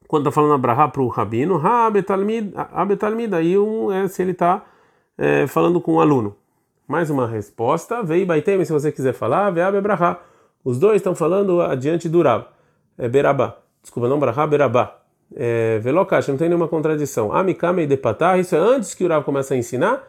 quando 0.09 0.23
está 0.23 0.33
falando 0.33 0.55
abrahá 0.55 0.89
para 0.89 1.03
o 1.03 1.09
rabino, 1.09 1.61
ah, 1.65 1.91
betalmid, 1.91 3.35
aí 3.35 3.59
um, 3.59 3.93
é, 3.93 4.09
se 4.09 4.23
ele 4.23 4.31
está 4.31 4.65
é, 5.19 5.47
falando 5.47 5.81
com 5.81 5.93
o 5.93 5.95
um 5.97 6.01
aluno. 6.01 6.37
Mais 6.87 7.11
uma 7.11 7.27
resposta, 7.27 8.03
vei 8.03 8.25
baitem, 8.25 8.65
se 8.65 8.73
você 8.73 8.93
quiser 8.93 9.13
falar, 9.13 9.51
vei 9.51 9.65
bebrahá. 9.71 10.21
Os 10.65 10.79
dois 10.79 10.97
estão 10.97 11.15
falando 11.15 11.61
adiante 11.61 12.09
do 12.09 12.23
rab, 12.23 12.47
é 12.99 13.09
berabá. 13.09 13.57
Desculpa, 13.83 14.09
não 14.09 14.19
brahá, 14.19 14.47
berabá. 14.47 14.99
É, 15.35 15.79
velokash, 15.81 16.29
não 16.29 16.37
tem 16.37 16.49
nenhuma 16.49 16.69
contradição. 16.69 17.33
Amikame 17.33 17.87
de 17.87 17.97
patah, 17.97 18.39
isso 18.39 18.55
é 18.55 18.59
antes 18.59 18.95
que 18.95 19.05
o 19.05 19.09
rab 19.09 19.25
começa 19.25 19.55
a 19.55 19.57
ensinar, 19.57 20.03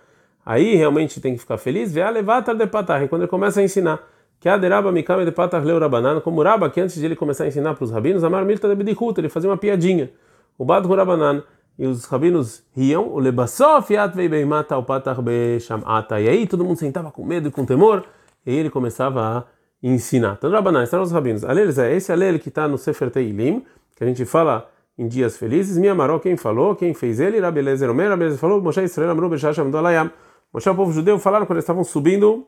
Aí 0.45 0.75
realmente 0.75 1.19
tem 1.19 1.33
que 1.33 1.39
ficar 1.39 1.57
feliz. 1.57 1.91
Vê 1.91 2.03
a 2.03 2.09
levata 2.09 2.53
de 2.53 2.67
patar, 2.67 3.07
quando 3.09 3.23
ele 3.23 3.29
começa 3.29 3.59
a 3.59 3.63
ensinar. 3.63 3.99
Que 4.39 4.47
a 4.47 4.57
deraba 4.57 4.91
mikame 4.91 5.25
de 5.25 5.31
patar 5.31 5.63
leu 5.63 5.79
rabanan, 5.79 6.21
como 6.21 6.43
Raba, 6.43 6.69
que 6.69 6.79
antes 6.79 6.99
de 6.99 7.05
ele 7.05 7.15
começar 7.15 7.45
a 7.45 7.47
ensinar 7.47 7.73
para 7.73 7.83
os 7.83 7.89
rabinos, 7.89 8.23
amar 8.23 8.45
milta 8.45 8.67
de 8.67 8.75
bidihut, 8.75 9.19
ele 9.19 9.29
fazia 9.29 9.49
uma 9.49 9.57
piadinha. 9.57 10.11
O 10.55 10.63
bad 10.63 10.87
rabanan, 10.87 11.43
e 11.77 11.85
os 11.85 12.05
rabinos 12.05 12.63
riam, 12.73 13.07
o 13.07 13.19
lebasof 13.19 13.93
yat 13.93 14.15
mata 14.47 14.77
o 14.77 14.83
patar 14.83 15.21
bechamata. 15.21 16.19
E 16.21 16.29
aí 16.29 16.47
todo 16.47 16.63
mundo 16.63 16.77
sentava 16.77 17.11
com 17.11 17.25
medo 17.25 17.49
e 17.49 17.51
com 17.51 17.65
temor, 17.65 18.05
e 18.45 18.53
ele 18.53 18.69
começava 18.69 19.39
a 19.39 19.43
ensinar. 19.83 20.35
Então, 20.37 20.49
Rabanan, 20.49 20.83
estão 20.83 21.01
os 21.01 21.11
rabinos. 21.11 21.43
Aleles 21.43 21.77
é 21.77 21.93
esse 21.93 22.11
alele 22.11 22.39
que 22.39 22.49
está 22.49 22.67
no 22.67 22.77
Sefer 22.77 23.11
Teilim, 23.11 23.65
que 23.95 24.03
a 24.03 24.07
gente 24.07 24.25
fala 24.25 24.69
em 24.97 25.07
dias 25.07 25.37
felizes. 25.37 25.77
Minha 25.77 25.93
maró, 25.93 26.17
quem 26.19 26.37
falou, 26.37 26.75
quem 26.75 26.93
fez 26.93 27.19
ele, 27.19 27.39
Rabi 27.39 27.59
Elezer 27.59 27.89
Omer, 27.89 28.09
Rabi 28.09 28.23
Elezer 28.23 28.39
falou, 28.39 28.61
Moshe 28.61 28.81
Israel 28.81 29.11
Amru 29.11 29.29
Beshasham 29.29 29.69
Dolayam. 29.69 30.09
Moshe, 30.53 30.69
o 30.69 30.75
povo 30.75 30.93
judeu, 30.93 31.19
falaram 31.19 31.45
quando 31.45 31.57
eles 31.57 31.65
estavam 31.65 31.83
subindo 31.83 32.47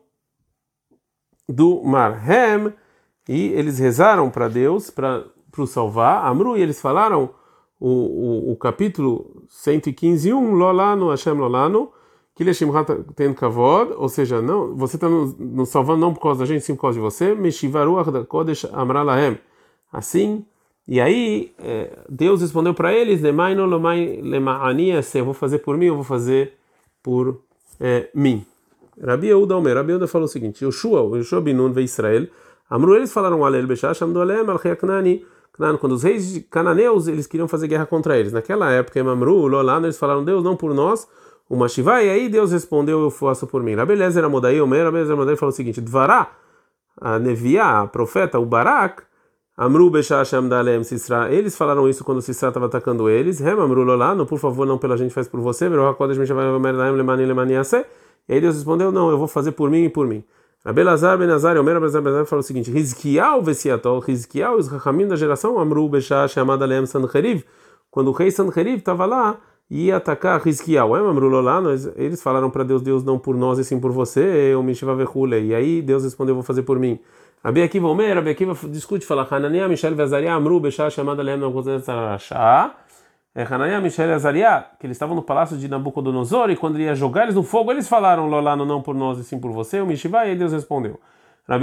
do 1.46 1.82
mar 1.82 2.28
Hem, 2.28 2.72
e 3.28 3.48
eles 3.52 3.78
rezaram 3.78 4.30
para 4.30 4.48
Deus 4.48 4.88
para 4.88 5.24
o 5.56 5.66
salvar. 5.66 6.24
Amru, 6.26 6.56
e 6.56 6.62
eles 6.62 6.80
falaram 6.80 7.30
o, 7.80 7.88
o, 7.88 8.52
o 8.52 8.56
capítulo 8.56 9.44
115, 9.48 10.32
1, 10.32 10.54
Lolano, 10.54 11.10
Hashem 11.10 11.34
Lolano, 11.34 11.90
que 12.34 12.44
tem 13.16 13.34
kavod, 13.34 13.92
ou 13.96 14.08
seja, 14.08 14.40
não, 14.40 14.76
você 14.76 14.96
está 14.96 15.08
nos, 15.08 15.36
nos 15.36 15.68
salvando 15.68 16.00
não 16.00 16.14
por 16.14 16.20
causa 16.20 16.40
da 16.40 16.46
gente, 16.46 16.64
sim 16.64 16.76
por 16.76 16.82
causa 16.82 16.96
de 16.96 17.02
você. 17.02 17.34
Meshivaru 17.34 17.96
Kodesh 18.26 18.64
Amralahem. 18.72 19.38
Assim, 19.92 20.44
e 20.86 21.00
aí 21.00 21.52
é, 21.58 21.98
Deus 22.08 22.40
respondeu 22.40 22.74
para 22.74 22.92
eles: 22.92 23.20
Lemaino 23.20 23.66
Lemaani, 23.66 24.90
eu 24.90 25.24
vou 25.24 25.34
fazer 25.34 25.58
por 25.58 25.76
mim, 25.76 25.86
eu 25.86 25.96
vou 25.96 26.04
fazer 26.04 26.54
por 27.02 27.42
é, 27.80 28.08
mim. 28.14 28.46
Rabi 29.02 29.28
Yehuda 29.28 29.56
Omer, 29.56 29.76
Rabi 29.76 29.92
Yehuda 29.92 30.06
falou 30.06 30.26
o 30.26 30.28
seguinte: 30.28 30.64
Yoshua, 30.64 31.18
Yoshua 31.18 31.40
Binun 31.40 31.72
ve 31.72 31.82
Israel, 31.82 32.28
Amru, 32.70 32.94
eles 32.94 33.12
falaram 33.12 33.44
Alel 33.44 33.66
Beshash, 33.66 34.00
Amdu 34.02 34.20
Alem, 34.20 34.48
Alchea 34.48 34.76
Knani, 34.76 35.24
quando 35.78 35.92
os 35.92 36.02
reis 36.02 36.44
cananeus 36.50 37.08
eles 37.08 37.26
queriam 37.26 37.48
fazer 37.48 37.68
guerra 37.68 37.86
contra 37.86 38.16
eles. 38.16 38.32
Naquela 38.32 38.70
época, 38.70 38.98
em 38.98 39.06
Amru, 39.06 39.46
Lolano, 39.46 39.86
eles 39.86 39.98
falaram: 39.98 40.24
Deus, 40.24 40.42
não 40.42 40.56
por 40.56 40.72
nós, 40.72 41.08
uma 41.50 41.68
Shiva, 41.68 42.02
e 42.02 42.10
aí 42.10 42.28
Deus 42.28 42.52
respondeu, 42.52 43.00
eu 43.00 43.10
faço 43.10 43.46
por 43.46 43.62
mim. 43.62 43.74
Rabelezer 43.74 44.24
Amodai 44.24 44.60
Omer, 44.60 44.84
Rabelezer 44.84 45.14
Amodai 45.14 45.36
falou 45.36 45.50
o 45.52 45.56
seguinte, 45.56 45.80
Dvará, 45.80 46.30
a 47.00 47.18
Neviá, 47.18 47.80
a 47.80 47.86
profeta, 47.86 48.38
o 48.38 48.44
Barak, 48.44 49.02
Amru 49.56 49.90
Beshashem 49.90 50.48
Dalem 50.48 50.84
Sisra, 50.84 51.32
eles 51.32 51.56
falaram 51.56 51.88
isso 51.88 52.04
quando 52.04 52.22
Sisra 52.22 52.48
estava 52.48 52.66
atacando 52.66 53.08
eles, 53.08 53.40
Rem 53.40 53.54
Amru 53.54 53.82
Lolano, 53.82 54.26
por 54.26 54.38
favor, 54.38 54.66
não 54.66 54.78
pela 54.78 54.96
gente, 54.96 55.12
faz 55.12 55.26
por 55.26 55.40
você, 55.40 55.68
e 58.28 58.34
aí 58.34 58.40
Deus 58.40 58.56
respondeu, 58.56 58.92
não, 58.92 59.10
eu 59.10 59.16
vou 59.16 59.26
fazer 59.26 59.52
por 59.52 59.70
mim 59.70 59.84
e 59.84 59.88
por 59.88 60.06
mim. 60.06 60.22
Abelazar 60.64 61.16
Benazar 61.16 61.56
Omer 61.56 61.76
Abelazar 61.76 62.02
Benazar 62.02 62.26
falou 62.26 62.40
o 62.40 62.42
seguinte: 62.42 62.70
Rizkial 62.70 63.42
Vesiatol, 63.42 64.00
Rizkial, 64.00 64.56
os 64.56 64.66
Rahamim 64.66 65.06
da 65.06 65.14
geração 65.14 65.58
Amru 65.58 65.88
Beshah 65.88 66.26
chamada 66.26 66.66
Leem 66.66 66.84
Sancheriv, 66.84 67.44
quando 67.90 68.08
o 68.08 68.12
rei 68.12 68.30
Sancheriv 68.30 68.78
estava 68.78 69.06
lá 69.06 69.38
ia 69.70 69.98
atacar 69.98 70.40
Rizkial, 70.40 70.96
é 70.96 71.00
Amru 71.00 71.28
Lolá, 71.28 71.60
eles 71.96 72.20
falaram 72.20 72.50
para 72.50 72.64
Deus: 72.64 72.82
Deus 72.82 73.04
não 73.04 73.18
por 73.18 73.36
nós 73.36 73.58
e 73.58 73.64
sim 73.64 73.78
por 73.78 73.92
você, 73.92 74.54
o 74.56 74.62
Mishiva 74.62 74.96
Vehule. 74.96 75.46
E 75.46 75.54
aí 75.54 75.80
Deus 75.80 76.02
respondeu: 76.02 76.34
Vou 76.34 76.42
fazer 76.42 76.62
por 76.62 76.78
mim. 76.78 76.98
Abi 77.42 77.62
Akiva 77.62 77.86
Omer, 77.86 78.18
Abi 78.18 78.30
Akiva 78.30 78.56
discute, 78.68 79.06
fala: 79.06 79.26
Hananiah, 79.30 79.68
Michel 79.68 79.94
Vezaria, 79.94 80.34
Amru 80.34 80.58
Beshah 80.58 80.90
chamada 80.90 81.22
Leem 81.22 81.40
Sancheriv 81.40 81.82
é, 83.34 83.42
Hananiah, 83.42 83.80
Mishael 83.80 84.10
e 84.10 84.12
Azariah, 84.14 84.66
que 84.80 84.86
eles 84.86 84.96
estavam 84.96 85.14
no 85.14 85.22
palácio 85.22 85.56
de 85.56 85.68
Nabucodonosor, 85.68 86.50
e 86.50 86.56
quando 86.56 86.76
ele 86.76 86.84
ia 86.84 86.94
jogar 86.94 87.24
eles 87.24 87.34
no 87.34 87.42
fogo, 87.42 87.70
eles 87.70 87.88
falaram, 87.88 88.26
Lolano, 88.26 88.64
não 88.64 88.82
por 88.82 88.94
nós 88.94 89.18
e 89.18 89.24
sim 89.24 89.38
por 89.38 89.52
você, 89.52 89.80
o 89.80 89.86
Mishivá, 89.86 90.26
e 90.26 90.34
Deus 90.34 90.52
respondeu. 90.52 90.98
Não, 91.46 91.56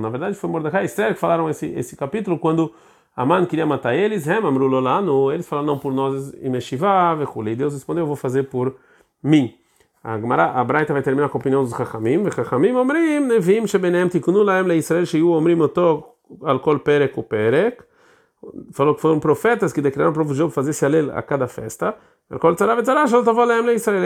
na 0.00 0.10
verdade 0.10 0.34
foi 0.34 0.50
Mordecai 0.50 0.82
e 0.82 0.86
Esther 0.86 1.14
que 1.14 1.20
falaram 1.20 1.48
esse, 1.48 1.66
esse 1.68 1.96
capítulo 1.96 2.38
quando 2.38 2.74
Aman 3.16 3.46
queria 3.46 3.64
matar 3.64 3.94
eles, 3.94 4.26
eles 4.26 5.48
falaram, 5.48 5.66
não 5.66 5.78
por 5.78 5.94
nós 5.94 6.34
e 6.34 6.50
Meshivá. 6.50 7.16
E 7.46 7.54
Deus 7.54 7.72
respondeu, 7.72 8.02
eu 8.02 8.06
vou 8.06 8.16
fazer 8.16 8.42
por 8.44 8.76
mim. 9.22 9.54
A, 10.04 10.18
Gemara, 10.18 10.50
a 10.50 10.62
Braita 10.62 10.92
vai 10.92 11.02
terminar 11.02 11.30
com 11.30 11.38
a 11.38 11.40
opinião 11.40 11.62
dos 11.62 11.72
Chachamim. 11.72 12.30
Chachamim, 12.30 12.72
Omrim, 12.72 13.20
Nevim, 13.20 13.66
Shebenem, 13.66 14.08
Tikunu, 14.08 14.42
Laem, 14.42 14.64
Leisrael, 14.64 15.06
Shiu, 15.06 15.30
Omrim, 15.30 15.58
Oto, 15.60 16.04
Alkol, 16.42 16.80
Perek, 16.80 17.22
Perek 17.22 17.82
falou 18.72 18.94
que 18.94 19.00
foram 19.00 19.18
profetas 19.18 19.72
que 19.72 19.80
declararam 19.80 20.12
para 20.12 20.22
o 20.22 20.24
povo 20.24 20.34
judeu 20.34 20.50
fazer 20.50 20.70
esse 20.70 20.84
alel 20.84 21.16
a 21.16 21.22
cada 21.22 21.46
festa. 21.46 21.96
A 22.28 22.38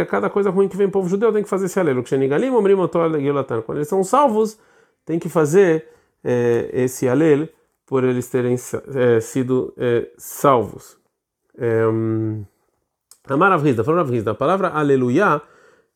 cada 0.06 0.30
coisa 0.30 0.50
ruim 0.50 0.68
que 0.68 0.76
vem 0.76 0.86
o 0.86 0.90
povo 0.90 1.08
judeu 1.08 1.32
tem 1.32 1.42
que 1.42 1.48
fazer 1.48 1.66
esse 1.66 1.80
alel. 1.80 2.02
Quando 3.64 3.78
eles 3.78 3.88
são 3.88 4.04
salvos, 4.04 4.58
tem 5.04 5.18
que 5.18 5.28
fazer 5.28 5.88
é, 6.22 6.70
esse 6.72 7.08
alel 7.08 7.48
por 7.86 8.04
eles 8.04 8.28
terem 8.28 8.56
é, 8.94 9.20
sido 9.20 9.72
é, 9.76 10.08
salvos. 10.16 10.98
Amar 13.28 13.52
Avrizda, 13.52 13.84
falou 13.84 14.00
Avrizda, 14.00 14.30
a 14.32 14.34
palavra 14.34 14.68
aleluia, 14.68 15.40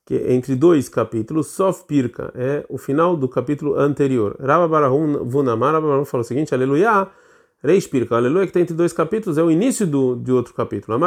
que 0.04 0.14
é 0.14 0.34
entre 0.34 0.54
dois 0.54 0.88
capítulos, 0.88 1.48
Sof 1.48 1.84
Pirka, 1.84 2.32
é 2.34 2.64
o 2.68 2.78
final 2.78 3.16
do 3.16 3.28
capítulo 3.28 3.78
anterior. 3.78 4.36
Rabba 4.40 4.68
Barahun 4.68 5.24
Vunamar, 5.24 5.72
Rabba 5.72 5.86
Barahun 5.88 6.04
falou 6.04 6.22
o 6.22 6.26
seguinte, 6.26 6.54
aleluia 6.54 7.08
Reis 7.64 7.86
Pirka, 7.86 8.14
aleluia, 8.14 8.46
que 8.46 8.52
tem 8.52 8.60
entre 8.60 8.74
dois 8.74 8.92
capítulos, 8.92 9.38
é 9.38 9.42
o 9.42 9.50
início 9.50 9.86
do, 9.86 10.16
de 10.16 10.30
outro 10.30 10.52
capítulo. 10.52 10.98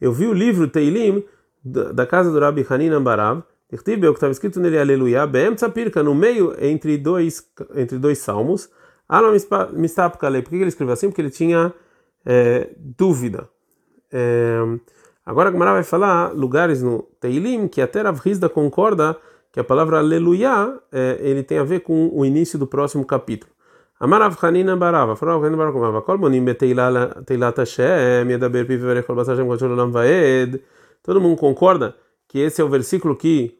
Eu 0.00 0.12
vi 0.12 0.26
o 0.26 0.32
livro 0.32 0.66
Teilim 0.66 1.24
da 1.64 2.04
casa 2.04 2.32
do 2.32 2.40
Rabi 2.40 2.66
Hanin 2.68 3.00
Barav, 3.00 3.44
que 3.68 3.76
estava 3.76 4.32
escrito 4.32 4.58
nele 4.58 4.78
Aleluia, 4.78 5.24
Beem 5.28 5.54
Pirka, 5.72 6.02
no 6.02 6.12
meio, 6.12 6.56
entre 6.58 6.98
dois, 6.98 7.48
entre 7.76 7.98
dois 7.98 8.18
salmos. 8.18 8.68
Por 9.08 10.50
que 10.50 10.56
ele 10.56 10.66
escreveu 10.66 10.92
assim? 10.92 11.08
Porque 11.08 11.22
ele 11.22 11.30
tinha 11.30 11.72
é, 12.26 12.68
dúvida. 12.76 13.48
É, 14.10 14.58
agora 15.24 15.50
a 15.50 15.52
Gemara 15.52 15.74
vai 15.74 15.84
falar 15.84 16.32
lugares 16.34 16.82
no 16.82 17.04
Teilim 17.20 17.68
que 17.68 17.80
até 17.80 18.02
Rav 18.02 18.18
Rizda 18.18 18.48
concorda 18.48 19.16
que 19.54 19.60
a 19.60 19.64
palavra 19.64 19.98
aleluia 19.98 20.80
é, 20.90 21.16
ele 21.20 21.44
tem 21.44 21.58
a 21.58 21.62
ver 21.62 21.78
com 21.78 22.10
o 22.12 22.24
início 22.24 22.58
do 22.58 22.66
próximo 22.66 23.06
capítulo. 23.06 23.52
Amarav 24.00 24.36
Hanina 24.42 24.76
Barava, 24.76 25.14
Farav 25.14 25.44
Hanina 25.44 25.56
Barava, 25.56 26.02
Kol 26.02 26.18
Monim 26.18 26.44
Beteilat 26.44 27.56
Hashem, 27.56 28.28
Yedaber 28.32 28.66
Piv 28.66 28.80
Verech 28.80 29.06
Kol 29.06 29.14
Basashem 29.14 29.46
Kol 29.46 29.56
Sholam 29.56 29.92
Vaed. 29.92 30.60
Todo 31.04 31.20
mundo 31.20 31.36
concorda 31.36 31.94
que 32.26 32.40
esse 32.40 32.60
é 32.60 32.64
o 32.64 32.68
versículo 32.68 33.14
que 33.14 33.56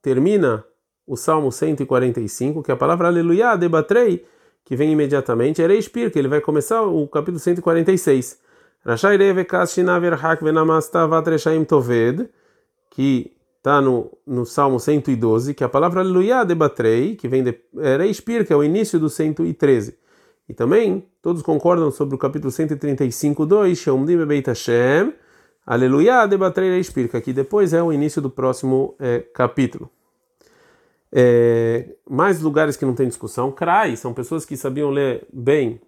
termina 0.00 0.64
o 1.06 1.14
Salmo 1.14 1.52
145, 1.52 2.62
que 2.62 2.72
a 2.72 2.76
palavra 2.76 3.08
aleluia, 3.08 3.54
debatrei, 3.54 4.24
que 4.64 4.74
vem 4.74 4.92
imediatamente, 4.92 5.60
era 5.60 5.74
Espir, 5.74 6.10
que 6.10 6.18
ele 6.18 6.28
vai 6.28 6.40
começar 6.40 6.80
o 6.80 7.06
capítulo 7.06 7.38
146. 7.38 8.40
Rashai 8.82 9.18
Revekas 9.18 9.74
Shinaver 9.74 10.24
Hak 10.24 10.42
Venamastavat 10.42 11.28
Reshaim 11.28 11.64
Toved, 11.64 12.30
que 12.88 13.33
está 13.64 13.80
no, 13.80 14.12
no 14.26 14.44
Salmo 14.44 14.78
112, 14.78 15.54
que 15.54 15.64
a 15.64 15.68
palavra 15.70 16.00
aleluia 16.00 16.44
debatrei, 16.44 17.16
que 17.16 17.26
vem 17.26 17.42
de 17.42 17.58
é, 17.78 17.96
Reispir, 17.96 18.46
que 18.46 18.52
é 18.52 18.56
o 18.56 18.62
início 18.62 19.00
do 19.00 19.08
113. 19.08 19.96
E 20.46 20.52
também 20.52 21.06
todos 21.22 21.40
concordam 21.40 21.90
sobre 21.90 22.14
o 22.14 22.18
capítulo 22.18 22.50
135, 22.50 23.46
2, 23.46 23.78
Sheumdim 23.78 24.22
Beit 24.26 24.46
Hashem, 24.50 25.14
aleluia 25.64 26.26
debatrei 26.26 26.72
Reispir, 26.72 27.08
que 27.08 27.16
aqui 27.16 27.32
depois 27.32 27.72
é 27.72 27.82
o 27.82 27.90
início 27.90 28.20
do 28.20 28.28
próximo 28.28 28.94
é, 29.00 29.20
capítulo. 29.20 29.88
É, 31.10 31.88
mais 32.08 32.42
lugares 32.42 32.76
que 32.76 32.84
não 32.84 32.94
tem 32.94 33.08
discussão, 33.08 33.50
Krai, 33.50 33.96
são 33.96 34.12
pessoas 34.12 34.44
que 34.44 34.58
sabiam 34.58 34.90
ler 34.90 35.26
bem 35.32 35.80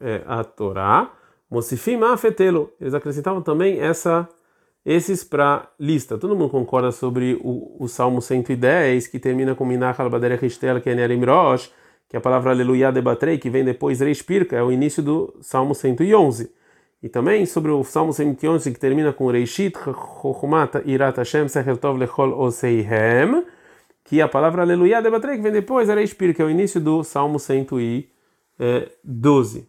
é, 0.00 0.22
a 0.26 0.42
Torá, 0.42 1.12
Mosifim 1.48 2.02
Afetelo, 2.02 2.72
eles 2.80 2.92
acrescentavam 2.92 3.40
também 3.40 3.78
essa 3.78 4.28
esses 4.84 5.24
para 5.24 5.68
lista. 5.78 6.18
Todo 6.18 6.36
mundo 6.36 6.50
concorda 6.50 6.92
sobre 6.92 7.38
o, 7.42 7.76
o 7.78 7.88
Salmo 7.88 8.22
110, 8.22 9.08
que 9.08 9.18
termina 9.18 9.54
com 9.54 9.64
Minach 9.64 10.00
al-Badere 10.00 10.36
Ristel, 10.36 10.80
que 10.80 10.90
é 10.90 10.94
é 12.12 12.16
a 12.16 12.20
palavra 12.20 12.50
Aleluia 12.50 12.90
debatrei, 12.90 13.38
que 13.38 13.48
vem 13.48 13.64
depois 13.64 14.00
Reispirka, 14.00 14.56
é 14.56 14.62
o 14.62 14.72
início 14.72 15.00
do 15.02 15.32
Salmo 15.40 15.76
111. 15.76 16.52
E 17.02 17.08
também 17.08 17.46
sobre 17.46 17.70
o 17.70 17.82
Salmo 17.84 18.12
111, 18.12 18.72
que 18.72 18.80
termina 18.80 19.12
com 19.12 19.30
Reishit, 19.30 19.78
Chochmat 19.78 20.82
Irat 20.84 21.18
Hashem, 21.18 21.46
Secher 21.48 21.76
Tov 21.76 21.96
Lechol 21.98 22.36
Oseihem, 22.38 23.44
que 24.02 24.18
é 24.20 24.24
a 24.24 24.28
palavra 24.28 24.62
Aleluia 24.62 25.00
debatrei, 25.00 25.36
que 25.36 25.42
vem 25.42 25.52
depois 25.52 25.88
Reispirka, 25.88 26.34
que 26.34 26.42
é 26.42 26.44
o 26.44 26.50
início 26.50 26.80
do 26.80 27.04
Salmo 27.04 27.38
112. 27.38 29.68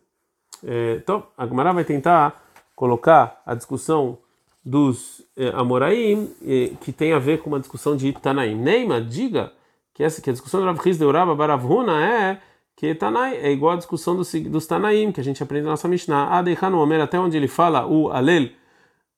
É, 0.64 0.96
então, 0.96 1.28
a 1.38 1.46
Gemara 1.46 1.74
vai 1.74 1.86
tentar 1.86 2.44
colocar 2.76 3.40
a 3.46 3.54
discussão 3.54 4.18
dos 4.64 5.24
eh, 5.36 5.52
Amoraim, 5.56 6.30
eh, 6.46 6.74
que 6.82 6.92
tem 6.92 7.14
a 7.14 7.20
ver 7.20 7.40
com 7.40 7.50
uma 7.50 7.60
discussão 7.60 7.96
de 7.96 8.12
Tanaim. 8.14 8.56
Neima, 8.56 9.02
diga 9.02 9.52
que 9.94 10.04
essa 10.04 10.22
que 10.22 10.30
a 10.30 10.34
discussão 10.34 10.60
do 10.60 10.66
Rav 10.66 10.82
Chiz 10.82 10.98
de 10.98 11.06
Uraba 11.06 11.36
Baravuna 11.36 12.06
é 12.06 12.40
que 12.76 12.96
Tanai 12.96 13.38
é 13.38 13.52
igual 13.52 13.74
à 13.74 13.78
discussão 13.78 14.16
dos, 14.16 14.32
dos 14.34 14.66
Tanaim, 14.66 15.12
que 15.12 15.20
a 15.20 15.24
gente 15.24 15.42
aprende 15.44 15.66
na 15.66 15.72
nossa 15.72 15.88
Mishnah. 15.88 16.38
Adeihanu 16.38 16.80
Omer, 16.80 17.02
até 17.02 17.20
onde 17.20 17.38
ele 17.38 17.48
fala 17.48 17.86
o 17.86 18.12
Alel, 18.12 18.50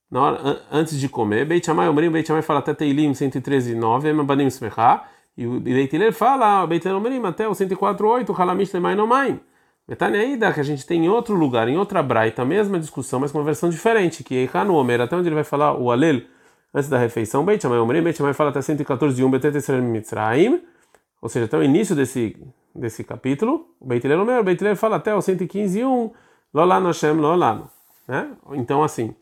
na 0.10 0.22
hora, 0.22 0.62
antes 0.72 1.00
de 1.00 1.10
comer. 1.10 1.46
Beit 1.46 1.66
Shammai 1.66 1.90
Omrim, 1.90 2.12
Beit 2.12 2.28
Shammai 2.28 2.44
fala 2.44 2.60
até 2.60 2.74
Teilim 2.74 3.14
113, 3.14 3.74
9, 3.74 4.10
Emabanim 4.10 4.48
Smecha. 4.48 5.04
E 5.36 5.48
o 5.48 5.60
Beit 5.60 5.96
Hillel 5.96 6.14
fala, 6.14 6.66
Beit 6.68 6.86
Omrim, 6.88 7.26
até 7.26 7.48
o 7.48 7.54
104, 7.56 8.08
8, 8.08 8.32
Halamish 8.34 8.74
Lemai 8.74 8.96
Nomaim. 9.88 9.88
Metaneida, 9.88 10.54
que 10.54 10.60
a 10.60 10.63
gente 10.63 10.86
tem 10.86 11.06
em 11.06 11.10
outro 11.10 11.36
lugar, 11.36 11.68
em 11.68 11.78
outra 11.78 12.02
braita, 12.02 12.42
a 12.42 12.46
mesma 12.46 12.80
discussão, 12.80 13.20
mas 13.20 13.32
com 13.32 13.40
uma 13.40 13.44
versão 13.44 13.70
diferente, 13.70 14.24
que 14.24 14.50
é 14.52 14.63
no 14.63 14.75
Homer, 14.75 15.02
até 15.02 15.16
onde 15.16 15.28
ele 15.28 15.36
vai 15.36 15.44
falar 15.44 15.78
o 15.78 15.92
Alel 15.92 16.22
antes 16.74 16.90
da 16.90 16.98
refeição, 16.98 17.46
Beit 17.46 17.62
Shammai 17.62 17.80
Omerim, 17.80 18.02
Beit 18.02 18.18
Shammai 18.18 18.34
fala 18.34 18.50
até 18.50 18.62
114 18.62 19.16
de 19.16 19.24
1, 19.24 19.30
Betet 19.30 19.72
Mitzraim, 19.82 20.62
ou 21.22 21.30
seja, 21.30 21.46
até 21.46 21.58
o 21.58 21.63
início 21.63 21.96
desse, 21.96 22.36
desse 22.74 23.04
capítulo, 23.04 23.68
o 23.80 23.86
Beit 23.86 24.06
Hillel 24.06 24.22
Omer, 24.22 24.44
Beit 24.44 24.62
Hillel 24.62 24.75
fala 24.75 24.96
até 24.96 25.13
o 25.13 25.22
115 25.22 25.80
e 25.80 25.86
1, 25.86 26.12
Lolano 26.54 26.88
Hashem 26.88 27.13
Lolano, 27.13 27.70
né? 28.08 28.32
Então, 28.54 28.84
assim, 28.84 29.16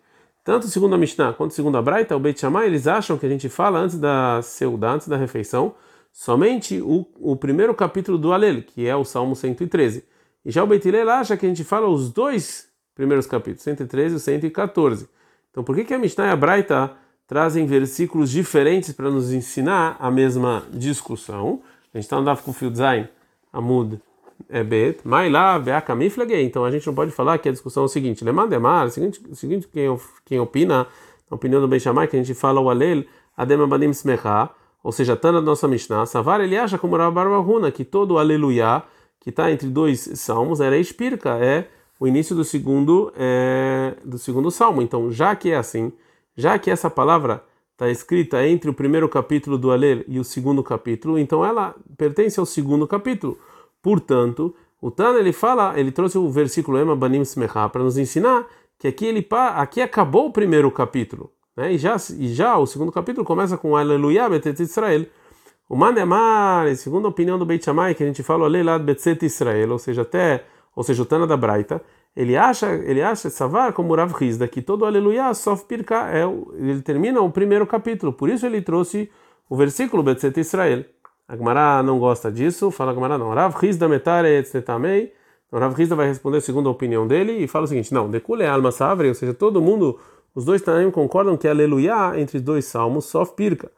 tanto 0.44 0.68
segundo 0.68 0.96
a 0.96 0.98
Mishnah 0.98 1.34
quanto 1.34 1.53
segundo 1.53 1.77
a 1.77 1.82
Braita, 1.82 2.15
o 2.15 2.20
Beit 2.20 2.39
Shammai, 2.39 2.68
eles 2.68 2.88
acham 2.88 3.18
que 3.18 3.25
a 3.25 3.30
gente 3.30 3.50
fala 3.50 3.80
antes 3.80 4.00
da 4.00 4.41
Seudá, 4.41 4.94
antes 4.94 5.08
da 5.08 5.18
refeição, 5.18 5.75
somente 6.12 6.82
o, 6.82 7.06
o 7.20 7.36
primeiro 7.36 7.74
capítulo 7.75 8.18
do 8.18 8.34
Alel, 8.34 8.63
que 8.63 8.88
é 8.88 8.96
o 8.96 9.03
Salmo 9.03 9.36
113. 9.36 10.11
E 10.45 10.51
já 10.51 10.63
o 10.63 10.67
Beitilel 10.67 11.10
acha 11.10 11.38
que 11.38 11.45
a 11.45 11.50
gente 11.50 11.63
fala 11.63 11.88
os 11.88 12.12
dois 12.12 12.67
primeiros 12.95 13.25
capítulos, 13.25 13.62
113 13.63 14.15
e 14.15 14.19
114. 14.19 15.10
Então 15.51 15.63
por 15.63 15.75
que, 15.75 15.83
que 15.83 15.93
a 15.93 16.00
Mishnah 16.00 16.27
e 16.27 16.29
a 16.31 16.36
Braita 16.36 16.91
trazem 17.27 17.65
versículos 17.65 18.29
diferentes 18.29 18.91
para 18.91 19.10
nos 19.10 19.31
ensinar 19.31 19.98
a 20.00 20.10
mesma 20.10 20.63
discussão? 20.71 21.62
A 21.93 21.98
gente 21.98 22.05
está 22.05 22.17
no 22.17 22.25
Daf 22.25 22.43
Kufil 22.43 22.74
Zain, 22.74 23.07
Amud 23.51 24.00
Ebet, 24.50 25.01
mas 25.03 25.31
lá, 25.31 25.60
Beakamiflagei. 25.60 26.43
Então 26.43 26.65
a 26.65 26.71
gente 26.71 26.88
não 26.88 26.93
pode 26.93 27.12
falar 27.12 27.38
que 27.38 27.50
a 27.50 27.51
discussão 27.51 27.83
é 27.83 27.86
o 27.86 27.89
seguinte: 27.89 28.24
Lemandemar, 28.24 28.88
o 28.88 28.89
seguinte, 28.89 29.21
o 29.29 29.36
seguinte 29.36 29.67
quem, 29.67 29.88
quem 30.25 30.39
opina, 30.39 30.88
a 31.29 31.36
opinião 31.36 31.62
do 31.62 31.67
Beishamai, 31.67 32.07
que 32.07 32.15
a 32.15 32.19
gente 32.19 32.33
fala 32.33 32.60
o 32.60 32.69
Alel, 32.69 33.03
Adem 33.36 33.62
Abadim 33.62 33.91
ou 34.83 34.91
seja, 34.91 35.15
Tana 35.15 35.39
da 35.39 35.45
nossa 35.45 35.67
Mishnah, 35.67 36.05
Savar 36.05 36.41
ele 36.41 36.57
acha 36.57 36.77
como 36.77 36.95
Rabarbahuna, 36.95 37.71
que 37.71 37.86
todo 37.86 38.17
Aleluia 38.17 38.83
que 39.22 39.30
está 39.30 39.51
entre 39.51 39.70
dois 39.70 40.01
salmos, 40.16 40.60
era 40.60 40.78
espírca, 40.78 41.38
é 41.38 41.68
o 42.00 42.08
início 42.08 42.36
do 42.36 42.44
segundo 42.44 43.13
é, 43.16 43.96
do 44.04 44.18
segundo 44.18 44.51
salmo. 44.51 44.82
Então, 44.82 45.12
já 45.12 45.36
que 45.36 45.51
é 45.51 45.56
assim, 45.56 45.94
já 46.36 46.58
que 46.60 46.70
essa 46.70 46.90
palavra 46.90 47.44
está 47.74 47.90
escrita 47.90 48.46
entre 48.46 48.70
o 48.70 48.74
primeiro 48.74 49.08
capítulo 49.08 49.58
do 49.58 49.72
Alel 49.72 50.04
e 50.08 50.20
o 50.20 50.24
segundo 50.24 50.63
capítulo, 50.63 51.18
então 51.18 51.46
ela 51.46 51.75
pertence 51.96 52.40
ao 52.40 52.46
segundo 52.46 52.88
capítulo. 52.88 53.38
Portanto, 53.82 54.56
o 54.82 54.90
Tana 54.90 55.20
ele 55.20 55.32
fala, 55.32 55.80
ele 55.80 55.92
trouxe 55.92 56.18
o 56.18 56.30
versículo 56.30 56.78
Ema 56.80 56.96
Banim 56.96 57.22
Smecha 57.22 57.70
para 57.70 57.84
nos 57.84 58.00
ensinar 58.00 58.48
que 58.80 58.88
aqui 58.88 59.06
ele 59.06 59.28
aqui 59.56 59.80
acabou 59.80 60.25
o 60.25 60.34
primeiro 60.34 60.72
capítulo, 60.72 61.32
né? 61.56 61.74
E 61.74 61.78
já 61.78 61.96
e 62.18 62.34
já 62.34 62.58
o 62.58 62.66
segundo 62.66 62.92
capítulo 62.92 63.24
começa 63.24 63.56
com 63.56 63.78
Aleluia 63.78 64.28
Betet 64.28 64.60
Israel. 64.60 65.06
O 65.72 65.75
Mandemar, 65.78 66.75
segundo 66.75 67.06
a 67.06 67.10
opinião 67.10 67.40
do 67.40 67.46
Beit 67.46 67.63
Shammai, 67.63 67.96
que 67.96 68.04
a 68.04 68.06
gente 68.06 68.22
fala 68.22 68.46
lá 68.62 68.78
Betzet 68.78 69.25
Israel, 69.25 69.72
ou 69.72 69.80
seja, 69.80 70.01
até, 70.01 70.44
ou 70.75 70.84
seja, 70.84 71.01
o 71.01 71.06
Tana 71.06 71.25
da 71.25 71.38
Braita, 71.38 71.82
ele 72.13 72.36
acha, 72.36 72.74
ele 72.74 73.01
acha 73.01 73.30
Savar 73.30 73.72
como 73.72 73.96
Rav 73.96 74.13
Hizda, 74.22 74.50
que 74.50 74.62
todo 74.62 74.86
Aleluia 74.86 75.34
Sof 75.34 75.63
Pirka 75.63 76.10
é 76.12 76.24
ele 76.56 76.82
termina 76.82 77.22
o 77.22 77.32
primeiro 77.32 77.66
capítulo. 77.66 78.12
Por 78.12 78.30
isso 78.30 78.46
ele 78.46 78.62
trouxe 78.62 79.10
o 79.50 79.56
versículo 79.56 80.04
Betzet 80.04 80.38
Israel. 80.42 80.84
A 81.25 81.38
Gemara 81.38 81.82
não 81.82 82.00
gosta 82.00 82.30
disso, 82.30 82.70
fala 82.70 82.92
a 82.92 82.94
Gemara 82.94 83.18
não. 83.18 83.30
Rav 83.30 83.56
Hizda 83.63 83.88
Metaretz 83.88 84.51
Netamei. 84.51 85.13
Então 85.48 85.58
Rav 85.58 85.82
Hizda 85.82 85.96
vai 85.96 86.08
responder 86.08 86.42
segundo 86.42 86.68
a 86.68 86.72
opinião 86.74 87.08
dele 87.08 87.32
e 87.42 87.48
fala 87.48 87.63
o 87.63 87.68
seguinte: 87.70 87.94
não, 87.94 88.10
Decule 88.10 88.44
é 88.44 88.50
alma 88.50 88.74
savre, 88.74 89.08
ou 89.08 89.13
seja, 89.13 89.34
todo 89.34 89.62
mundo, 89.62 89.98
os 90.36 90.44
dois 90.44 90.62
também 90.62 90.92
concordam 90.92 91.38
que 91.38 91.48
Aleluia 91.48 92.20
entre 92.20 92.42
dois 92.42 92.66
salmos, 92.66 93.06
Sof 93.06 93.36
Pirka, 93.38 93.72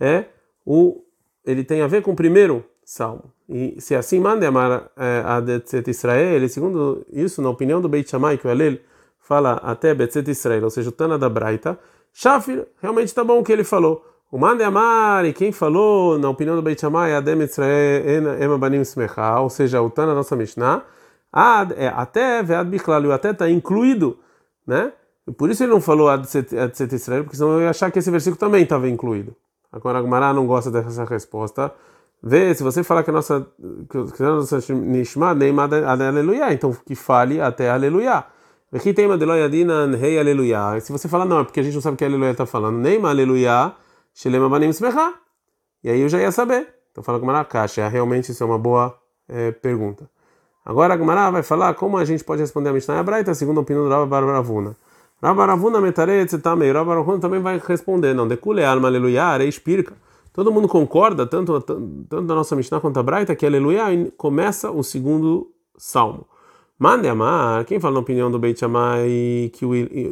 é 0.00 0.24
o 0.64 1.05
ele 1.46 1.64
tem 1.64 1.80
a 1.80 1.86
ver 1.86 2.02
com 2.02 2.10
o 2.10 2.16
primeiro 2.16 2.64
salmo. 2.84 3.32
E 3.48 3.80
se 3.80 3.94
assim 3.94 4.18
manda 4.18 4.46
amar 4.46 4.90
é, 4.96 5.22
a 5.24 5.40
Betzet 5.40 5.88
Israel, 5.88 6.48
segundo 6.48 7.06
isso, 7.12 7.40
na 7.40 7.48
opinião 7.48 7.80
do 7.80 7.88
Beit 7.88 8.10
Shammai, 8.10 8.36
que 8.36 8.46
o 8.46 8.50
Alel 8.50 8.78
fala 9.20 9.54
até 9.62 9.94
Betzet 9.94 10.28
Israel, 10.30 10.64
ou 10.64 10.70
seja, 10.70 10.88
o 10.88 10.92
Tana 10.92 11.16
da 11.18 11.28
Braita, 11.28 11.78
Shafir, 12.12 12.66
realmente 12.82 13.08
está 13.08 13.22
bom 13.22 13.38
o 13.38 13.44
que 13.44 13.52
ele 13.52 13.64
falou. 13.64 14.04
O 14.30 14.38
mande 14.38 14.64
amar, 14.64 15.24
e 15.24 15.32
quem 15.32 15.52
falou, 15.52 16.18
na 16.18 16.28
opinião 16.28 16.56
do 16.56 16.62
Beit 16.62 16.80
Shammai, 16.80 17.14
Adem 17.14 17.40
Israel, 17.42 18.40
Ema 18.40 18.58
Banim 18.58 18.80
Smecha, 18.80 19.38
ou 19.40 19.48
seja, 19.48 19.80
o 19.80 19.88
Tana 19.88 20.14
nossa 20.14 20.34
Mishnah, 20.34 20.84
Ad, 21.32 21.74
é, 21.76 21.88
até 21.88 22.42
Vead 22.42 22.68
Bichlal, 22.68 23.02
o 23.04 23.12
até 23.12 23.30
está 23.30 23.48
incluído, 23.48 24.18
né? 24.66 24.92
Por 25.36 25.50
isso 25.50 25.62
ele 25.62 25.72
não 25.72 25.80
falou 25.80 26.08
Ad 26.08 26.26
Israel, 26.26 27.24
porque 27.24 27.36
senão 27.36 27.54
eu 27.54 27.62
ia 27.62 27.70
achar 27.70 27.90
que 27.90 27.98
esse 27.98 28.10
versículo 28.10 28.38
também 28.38 28.62
estava 28.62 28.88
incluído. 28.88 29.36
Agora 29.76 29.98
a 29.98 30.02
Gemara 30.02 30.32
não 30.32 30.46
gosta 30.46 30.70
dessa 30.70 31.04
resposta. 31.04 31.70
Vê, 32.22 32.54
se 32.54 32.62
você 32.62 32.82
falar 32.82 33.02
que 33.02 33.10
a 33.10 33.12
nossa, 33.12 33.46
que 33.90 34.22
a 34.22 34.26
nossa 34.26 34.58
Nishma 34.72 35.34
Neymar 35.34 35.68
Aleluia, 35.72 36.50
então 36.50 36.74
que 36.86 36.94
fale 36.94 37.42
até 37.42 37.68
Aleluia. 37.68 38.24
Aqui 38.72 38.94
tem 38.94 39.04
uma 39.04 39.18
Deloyadina 39.18 39.86
Rei 39.94 40.18
Aleluia. 40.18 40.80
Se 40.80 40.90
você 40.90 41.08
falar, 41.08 41.26
não, 41.26 41.40
é 41.40 41.44
porque 41.44 41.60
a 41.60 41.62
gente 41.62 41.74
não 41.74 41.82
sabe 41.82 41.94
o 41.94 41.98
que 41.98 42.06
Aleluia 42.06 42.30
está 42.30 42.46
falando. 42.46 42.78
Neymar 42.78 43.10
Aleluia, 43.10 43.74
Shelema 44.14 44.48
Banim 44.48 44.70
Smecha. 44.70 45.12
E 45.84 45.90
aí 45.90 46.00
eu 46.00 46.08
já 46.08 46.18
ia 46.18 46.32
saber. 46.32 46.66
Então 46.90 47.04
fala 47.04 47.20
com 47.20 47.26
Maracaixa. 47.26 47.86
Realmente 47.86 48.32
isso 48.32 48.42
é 48.42 48.46
uma 48.46 48.58
boa 48.58 48.98
é, 49.28 49.52
pergunta. 49.52 50.08
Agora 50.64 50.94
a 50.94 51.30
vai 51.30 51.42
falar 51.42 51.74
como 51.74 51.98
a 51.98 52.04
gente 52.06 52.24
pode 52.24 52.40
responder 52.40 52.70
a 52.70 52.72
Mishnah 52.72 52.98
Hebraita, 52.98 53.34
segundo 53.34 53.58
a 53.58 53.60
opinião 53.60 53.84
do 53.84 53.90
Rabba 53.90 54.06
Baravuna. 54.06 54.74
Rabaravuna 55.22 55.80
metaretz 55.80 56.38
também. 56.42 56.72
Rabaravuna 56.72 57.18
também 57.18 57.40
vai 57.40 57.60
responder, 57.64 58.14
não. 58.14 58.28
Decule 58.28 58.64
alma 58.64 58.88
aleluia, 58.88 59.24
areis 59.24 59.58
pirca. 59.58 59.94
Todo 60.32 60.52
mundo 60.52 60.68
concorda, 60.68 61.26
tanto, 61.26 61.58
tanto 61.62 62.22
da 62.22 62.34
nossa 62.34 62.54
Mishnah 62.54 62.78
quanto 62.78 63.00
a 63.00 63.02
Braita, 63.02 63.34
que 63.34 63.46
aleluia 63.46 63.84
começa 64.18 64.70
o 64.70 64.82
segundo 64.82 65.50
salmo. 65.78 66.26
Mande 66.78 67.08
amar, 67.08 67.64
quem 67.64 67.80
fala 67.80 67.94
na 67.94 68.00
opinião 68.00 68.30
do 68.30 68.38
Beit 68.38 68.60
Shammai 68.60 69.50
que 69.54 69.64
o, 69.64 69.70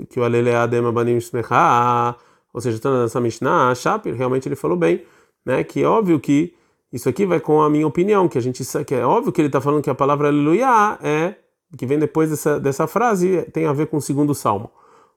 que 0.08 0.18
o 0.18 0.25
aleluia 0.25 0.66
dema 0.66 0.90
banim 0.90 1.20
shmecha, 1.20 2.16
ou 2.54 2.61
seja, 2.62 2.78
tanto 2.78 3.02
nessa 3.02 3.20
Mishnah, 3.20 3.75
Shapir, 3.75 4.14
realmente 4.14 4.49
ele 4.49 4.56
falou 4.56 4.75
bem, 4.75 5.02
né? 5.44 5.62
Que 5.62 5.82
é 5.82 5.87
óbvio 5.87 6.18
que 6.18 6.54
isso 6.90 7.06
aqui 7.06 7.26
vai 7.26 7.38
com 7.38 7.60
a 7.60 7.69
minha 7.69 7.86
opinião, 7.86 8.26
que 8.26 8.38
a 8.38 8.40
gente 8.40 8.64
que 8.86 8.95
é 8.95 9.04
óbvio 9.04 9.30
que 9.30 9.43
ele 9.43 9.49
está 9.49 9.60
falando 9.60 9.82
que 9.82 9.90
a 9.90 9.95
palavra 9.95 10.28
aleluia 10.28 10.99
é 11.02 11.34
que 11.76 11.84
vem 11.84 11.99
depois 11.99 12.30
dessa, 12.30 12.58
dessa 12.58 12.86
frase 12.86 13.43
tem 13.52 13.67
a 13.67 13.73
ver 13.75 13.88
com 13.88 13.99
o 13.99 14.00
segundo 14.00 14.34
salmo. 14.34 14.71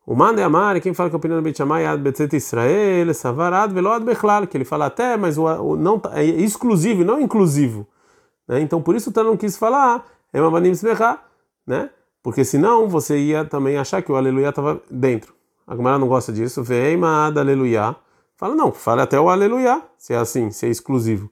O 0.09 0.15
Mande 0.15 0.41
Amar, 0.41 0.79
quem 0.79 0.93
fala 0.93 1.09
que 1.09 1.17
a 1.17 1.19
opinião 1.19 1.37
do 1.37 1.43
Beit 1.43 1.57
Shammai 1.57 1.85
é 1.85 1.97
Betzet 1.97 2.33
Israel, 2.33 3.13
Savarad, 3.13 3.73
Velod 3.73 4.05
Bechlal, 4.05 4.47
que 4.47 4.55
ele 4.55 4.63
fala 4.63 4.85
até, 4.85 5.17
mas 5.17 5.37
o, 5.37 5.43
o 5.43 5.75
não 5.75 6.01
é 6.13 6.23
exclusivo, 6.23 7.03
não 7.03 7.19
inclusivo. 7.19 7.85
Né? 8.47 8.61
Então 8.61 8.81
por 8.81 8.95
isso 8.95 9.09
o 9.09 9.13
Tano 9.13 9.37
quis 9.37 9.57
falar, 9.57 10.05
é 10.31 10.39
uma 10.39 10.49
Manim 10.49 10.71
Smecha, 10.71 11.19
né? 11.67 11.89
Porque 12.23 12.45
senão 12.45 12.87
você 12.87 13.17
ia 13.17 13.43
também 13.43 13.77
achar 13.77 14.01
que 14.01 14.09
o 14.09 14.15
Aleluia 14.15 14.47
estava 14.47 14.81
dentro. 14.89 15.33
A 15.67 15.75
Gemara 15.75 15.99
não 15.99 16.07
gosta 16.07 16.31
disso. 16.31 16.63
Veimad 16.63 17.37
Aleluia. 17.37 17.93
Fala, 18.37 18.55
não, 18.55 18.71
fala 18.71 19.03
até 19.03 19.19
o 19.19 19.29
Aleluia, 19.29 19.81
se 19.97 20.13
é 20.13 20.17
assim, 20.17 20.51
se 20.51 20.67
é 20.67 20.69
exclusivo. 20.69 21.29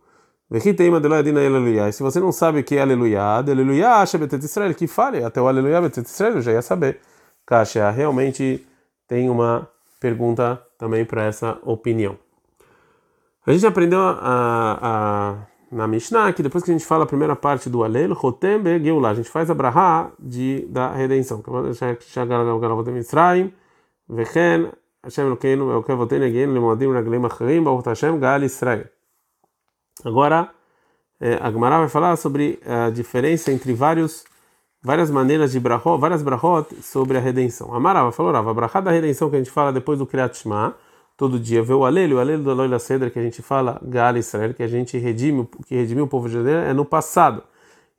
E 0.51 0.59
se 0.59 2.03
você 2.03 2.19
não 2.19 2.33
sabe 2.33 2.59
o 2.59 2.63
que 2.63 2.75
é 2.75 2.81
Aleluia, 2.81 3.21
Aleluia, 3.21 3.95
acha 3.95 4.17
Betet 4.17 4.43
Israel, 4.43 4.75
que 4.75 4.85
fale 4.85 5.23
até 5.23 5.41
o 5.41 5.47
Aleluia 5.47 5.79
Betet 5.79 6.05
Israel, 6.05 6.35
eu 6.35 6.41
já 6.41 6.51
ia 6.51 6.61
saber. 6.61 6.99
Kásia, 7.45 7.89
realmente 7.91 8.65
tem 9.07 9.29
uma 9.29 9.67
pergunta 9.99 10.61
também 10.77 11.05
para 11.05 11.23
essa 11.23 11.59
opinião. 11.63 12.17
A 13.45 13.51
gente 13.51 13.65
aprendeu 13.65 13.99
a, 13.99 14.17
a, 14.21 15.35
na 15.71 15.87
Mishnah 15.87 16.33
que 16.33 16.41
depois 16.41 16.63
que 16.63 16.71
a 16.71 16.73
gente 16.73 16.85
fala 16.85 17.03
a 17.03 17.07
primeira 17.07 17.35
parte 17.35 17.69
do 17.69 17.83
Alel, 17.83 18.13
Rotem 18.13 18.63
Geulah, 18.83 19.11
a 19.11 19.13
gente 19.13 19.29
faz 19.29 19.49
a 19.49 19.53
Brahá 19.53 20.11
de, 20.19 20.65
da 20.69 20.91
redenção. 20.91 21.43
Vechen, 24.07 24.71
Hashem 25.03 25.25
Elokeinu, 25.25 25.71
Elkevoten 25.71 26.23
Egin, 26.23 26.53
Lemoadim 26.53 26.91
Raglim 26.91 27.25
Acharim, 27.25 27.63
Baruch 27.63 27.87
Hashem, 27.87 28.19
Gal 28.19 28.43
Israel. 28.43 28.85
Agora, 30.03 30.51
eh, 31.19 31.39
a 31.41 31.51
Gemara 31.51 31.79
vai 31.79 31.89
falar 31.89 32.15
sobre 32.15 32.59
a 32.65 32.89
diferença 32.89 33.51
entre 33.51 33.73
vários 33.73 34.25
várias 34.85 35.09
maneiras 35.09 35.51
de 35.51 35.59
brachot, 35.59 35.99
várias 35.99 36.21
brachot 36.21 36.75
sobre 36.83 37.17
a 37.17 37.19
redenção. 37.19 37.73
Amarava 37.73 38.11
falou, 38.11 38.31
Rava, 38.31 38.51
a 38.51 38.53
brachá 38.53 38.79
da 38.79 38.91
redenção 38.91 39.31
que 39.31 39.35
a 39.35 39.39
gente 39.39 39.49
fala 39.49 39.73
depois 39.73 39.97
do 39.97 40.05
Kriyat 40.05 40.37
Shema, 40.37 40.75
todo 41.17 41.39
dia, 41.39 41.63
vê 41.63 41.73
o 41.73 41.83
alelo, 41.83 42.17
o 42.17 42.19
alelo 42.19 42.43
do 42.43 42.51
Aloy 42.51 42.79
Cedra 42.79 43.09
que 43.09 43.17
a 43.17 43.21
gente 43.23 43.41
fala, 43.41 43.81
Gal 43.81 44.15
Israel, 44.15 44.53
que 44.53 44.61
a 44.61 44.67
gente 44.67 44.95
redime, 44.99 45.49
que 45.65 45.73
redimiu 45.73 46.03
o 46.03 46.07
povo 46.07 46.29
de 46.29 46.37
Israel, 46.37 46.65
é 46.65 46.71
no 46.73 46.85
passado. 46.85 47.41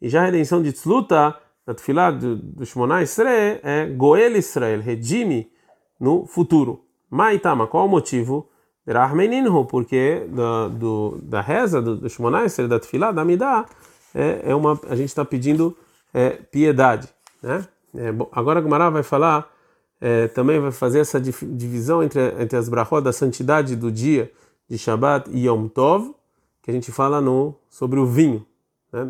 E 0.00 0.08
já 0.08 0.22
a 0.22 0.26
redenção 0.26 0.62
de 0.62 0.72
Tzluta, 0.72 1.34
da 1.66 1.74
Tfilah 1.74 2.12
do, 2.12 2.36
do 2.36 2.64
Shmoná 2.64 3.02
Israel, 3.02 3.58
é 3.64 3.86
Goel 3.86 4.36
Israel, 4.36 4.80
redime 4.80 5.50
no 5.98 6.24
futuro. 6.24 6.84
Maitama, 7.10 7.66
qual 7.66 7.86
o 7.86 7.88
motivo? 7.88 8.48
Rahmeninhu, 8.86 9.64
porque 9.64 10.24
da, 10.28 10.68
do, 10.68 11.18
da 11.20 11.40
reza 11.40 11.82
do, 11.82 11.96
do 11.96 12.08
Shmoná 12.08 12.44
Israel, 12.44 12.68
da 12.68 12.78
Tfilah, 12.78 13.10
da 13.10 13.24
Midah, 13.24 13.66
é, 14.14 14.52
é 14.52 14.54
uma, 14.54 14.78
a 14.88 14.94
gente 14.94 15.08
está 15.08 15.24
pedindo 15.24 15.76
é, 16.16 16.30
piedade. 16.30 17.08
Né? 17.42 17.68
É, 17.94 18.10
bom, 18.10 18.26
agora 18.32 18.58
a 18.58 18.62
Gumara 18.62 18.90
vai 18.90 19.02
falar, 19.02 19.52
é, 20.00 20.28
também 20.28 20.58
vai 20.58 20.72
fazer 20.72 21.00
essa 21.00 21.20
divisão 21.20 22.02
entre, 22.02 22.42
entre 22.42 22.56
as 22.56 22.70
brachot 22.70 23.02
da 23.02 23.12
santidade 23.12 23.76
do 23.76 23.92
dia 23.92 24.32
de 24.66 24.78
Shabbat 24.78 25.30
e 25.30 25.46
Yom 25.46 25.68
Tov, 25.68 26.14
que 26.62 26.70
a 26.70 26.74
gente 26.74 26.90
fala 26.90 27.20
no, 27.20 27.54
sobre 27.68 28.00
o 28.00 28.06
vinho. 28.06 28.46
Né? 28.90 29.06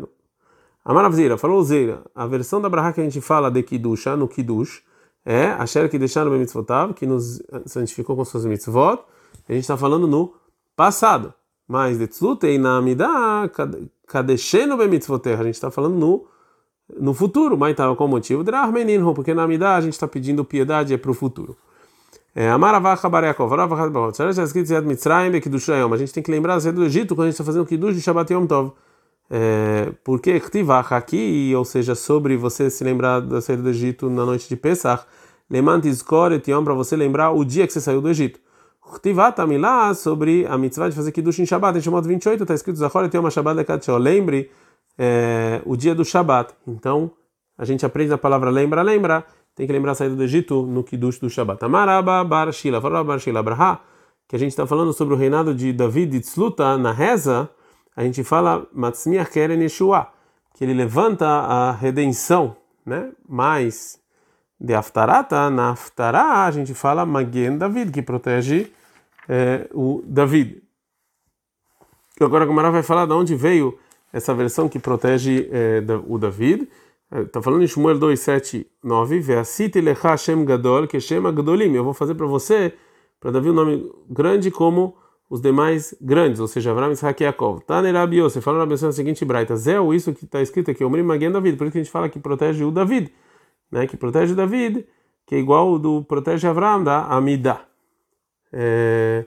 Amaravzira, 0.83 1.37
falou 1.37 1.63
Zeira, 1.63 2.01
a 2.13 2.27
versão 2.27 2.59
da 2.61 2.67
brachá 2.67 2.91
que 2.91 2.99
a 2.99 3.03
gente 3.05 3.21
fala 3.21 3.49
de 3.49 3.63
Kidusha, 3.63 4.17
no 4.17 4.27
Kiddush, 4.27 4.83
é 5.25 5.47
Asher 5.47 5.89
que 5.89 5.97
deixaram 5.97 6.31
o 6.31 6.37
mitzvotav, 6.37 6.93
que 6.93 7.05
nos 7.05 7.41
santificou 7.65 8.17
com 8.17 8.25
suas 8.25 8.45
mitzvot, 8.45 8.99
a 9.47 9.53
gente 9.53 9.63
está 9.63 9.77
falando 9.77 10.07
no 10.07 10.33
passado. 10.75 11.33
Mas 11.67 11.97
de 11.97 12.07
Tzlutei 12.07 12.57
na 12.57 12.77
Amidah, 12.77 13.49
Kadeshenu 14.07 14.77
bemitzvoter, 14.77 15.37
a 15.39 15.43
gente 15.43 15.55
está 15.55 15.69
falando 15.69 15.95
no 15.95 16.36
no 16.95 17.13
futuro, 17.13 17.57
mas 17.57 17.71
estava 17.71 17.95
qual 17.95 18.07
motivo? 18.07 18.43
menino, 18.71 19.13
porque 19.13 19.33
na 19.33 19.43
Amidá 19.43 19.75
a 19.75 19.81
gente 19.81 19.93
está 19.93 20.07
pedindo 20.07 20.45
piedade 20.45 20.93
é 20.93 20.97
para 20.97 21.11
o 21.11 21.13
futuro. 21.13 21.55
É, 22.33 22.49
Mitzrayim 24.85 25.31
e? 25.31 25.93
A 25.93 25.97
gente 25.97 26.13
tem 26.13 26.21
que 26.21 26.29
lembrar 26.29 26.59
do 26.59 26.85
Egito 26.85 27.15
quando 27.15 27.23
a 27.23 27.31
gente 27.31 27.33
está 27.33 27.43
fazendo 27.43 27.65
Kiddush 27.65 27.95
de 27.95 28.01
Shabbat 28.01 28.31
Yom 28.31 28.45
Tov. 28.45 28.73
É, 29.29 29.91
porque 30.03 30.39
Ktivach 30.39 30.93
aqui, 30.93 31.51
ou 31.57 31.65
seja, 31.65 31.95
sobre 31.95 32.37
você 32.37 32.69
se 32.69 32.83
lembrar 32.83 33.19
da 33.19 33.41
saída 33.41 33.63
do 33.63 33.69
Egito 33.69 34.09
na 34.09 34.23
noite 34.23 34.47
de 34.47 34.55
Pesach, 34.55 35.03
Lemant 35.49 35.83
Izkor 35.85 36.31
et 36.31 36.43
para 36.63 36.73
você 36.73 36.95
lembrar 36.95 37.31
o 37.31 37.43
dia 37.43 37.65
que 37.65 37.73
você 37.73 37.81
saiu 37.81 38.01
do 38.01 38.09
Egito. 38.09 38.39
Ktivah 38.95 39.31
Tamilá, 39.31 39.93
sobre 39.93 40.45
a 40.45 40.57
mitzvah 40.57 40.89
de 40.89 40.95
fazer 40.95 41.11
Kiddush 41.11 41.39
em 41.39 41.45
Shabbat, 41.45 41.77
em 41.77 41.81
Shemot 41.81 42.07
28, 42.07 42.43
está 42.43 42.53
escrito 42.53 42.77
Zachor 42.77 43.03
et 43.05 43.31
Shabbat 43.31 43.57
Lekat 43.57 43.85
Lembre 43.99 44.49
é, 44.97 45.61
o 45.65 45.75
dia 45.75 45.93
do 45.93 46.03
Shabat. 46.03 46.53
Então, 46.65 47.11
a 47.57 47.65
gente 47.65 47.85
aprende 47.85 48.13
a 48.13 48.17
palavra 48.17 48.49
lembra, 48.49 48.81
lembra, 48.81 49.25
tem 49.55 49.65
que 49.65 49.73
lembrar 49.73 49.93
a 49.93 49.95
saída 49.95 50.15
do 50.15 50.23
Egito 50.23 50.63
no 50.63 50.83
Kiddush 50.83 51.19
do 51.19 51.29
Shabat. 51.29 51.63
Amaraba 51.63 52.23
bar 52.23 52.51
Shila, 52.51 52.79
Braha, 53.43 53.79
que 54.27 54.35
a 54.35 54.39
gente 54.39 54.51
está 54.51 54.67
falando 54.67 54.93
sobre 54.93 55.13
o 55.13 55.17
reinado 55.17 55.53
de 55.55 55.71
David 55.73 56.19
Tzluta 56.19 56.77
na 56.77 56.91
reza, 56.91 57.49
a 57.95 58.03
gente 58.03 58.23
fala 58.23 58.67
Matzmiach 58.73 59.31
Keren 59.31 59.59
Yeshua, 59.61 60.07
que 60.53 60.63
ele 60.63 60.73
levanta 60.73 61.25
a 61.25 61.71
redenção, 61.71 62.55
né? 62.85 63.11
Mas 63.27 63.99
de 64.59 64.73
Aftarata, 64.73 65.49
na 65.49 65.71
Aftará 65.71 66.45
a 66.45 66.51
gente 66.51 66.73
fala 66.73 67.05
Magen 67.05 67.57
David, 67.57 67.91
que 67.91 68.01
protege 68.01 68.71
é, 69.29 69.67
o 69.73 70.03
David. 70.05 70.61
Agora 72.19 72.43
a 72.43 72.47
Gamara 72.47 72.71
vai 72.71 72.83
falar 72.83 73.05
de 73.05 73.13
onde 73.13 73.35
veio 73.35 73.77
essa 74.17 74.33
versão 74.33 74.67
que 74.67 74.79
protege 74.79 75.49
é, 75.51 75.81
o 76.07 76.17
David. 76.17 76.67
Está 77.25 77.41
falando 77.41 77.63
em 77.63 77.67
Shmuel 77.67 77.97
279, 77.97 79.19
Ve'asiti 79.21 79.79
lecha 79.79 80.17
Shem 80.17 80.43
Gadol, 80.43 80.87
que. 80.87 80.97
Eu 80.97 81.83
vou 81.83 81.93
fazer 81.93 82.15
para 82.15 82.25
você, 82.25 82.73
para 83.19 83.31
Davi, 83.31 83.49
um 83.49 83.53
nome 83.53 83.89
grande 84.09 84.51
como 84.51 84.97
os 85.29 85.41
demais 85.41 85.95
grandes, 86.01 86.39
ou 86.39 86.47
seja, 86.47 86.71
Avram, 86.71 86.91
Isaac 86.91 87.21
e 87.21 87.25
Yaakov. 87.25 87.61
Tane 87.65 87.91
Rabi 87.91 88.17
Yosef, 88.17 88.43
fala 88.43 88.59
na 88.59 88.65
versão 88.65 88.91
seguinte, 88.91 89.25
Braita, 89.25 89.55
Zéu, 89.55 89.93
isso 89.93 90.13
que 90.13 90.25
está 90.25 90.41
escrito 90.41 90.71
aqui, 90.71 90.83
Omrim 90.83 91.03
Magen 91.03 91.31
David, 91.31 91.57
por 91.57 91.65
isso 91.65 91.73
que 91.73 91.79
a 91.79 91.83
gente 91.83 91.91
fala 91.91 92.09
que 92.09 92.19
protege 92.19 92.63
o 92.63 92.71
David, 92.71 93.11
né, 93.71 93.87
que 93.87 93.97
protege 93.97 94.33
o 94.33 94.35
David, 94.35 94.85
que 95.25 95.35
é 95.35 95.37
igual 95.37 95.77
do 95.77 96.03
protege 96.03 96.47
Avram, 96.47 96.83
da 96.83 97.05
Amida. 97.05 97.59
É... 98.53 99.25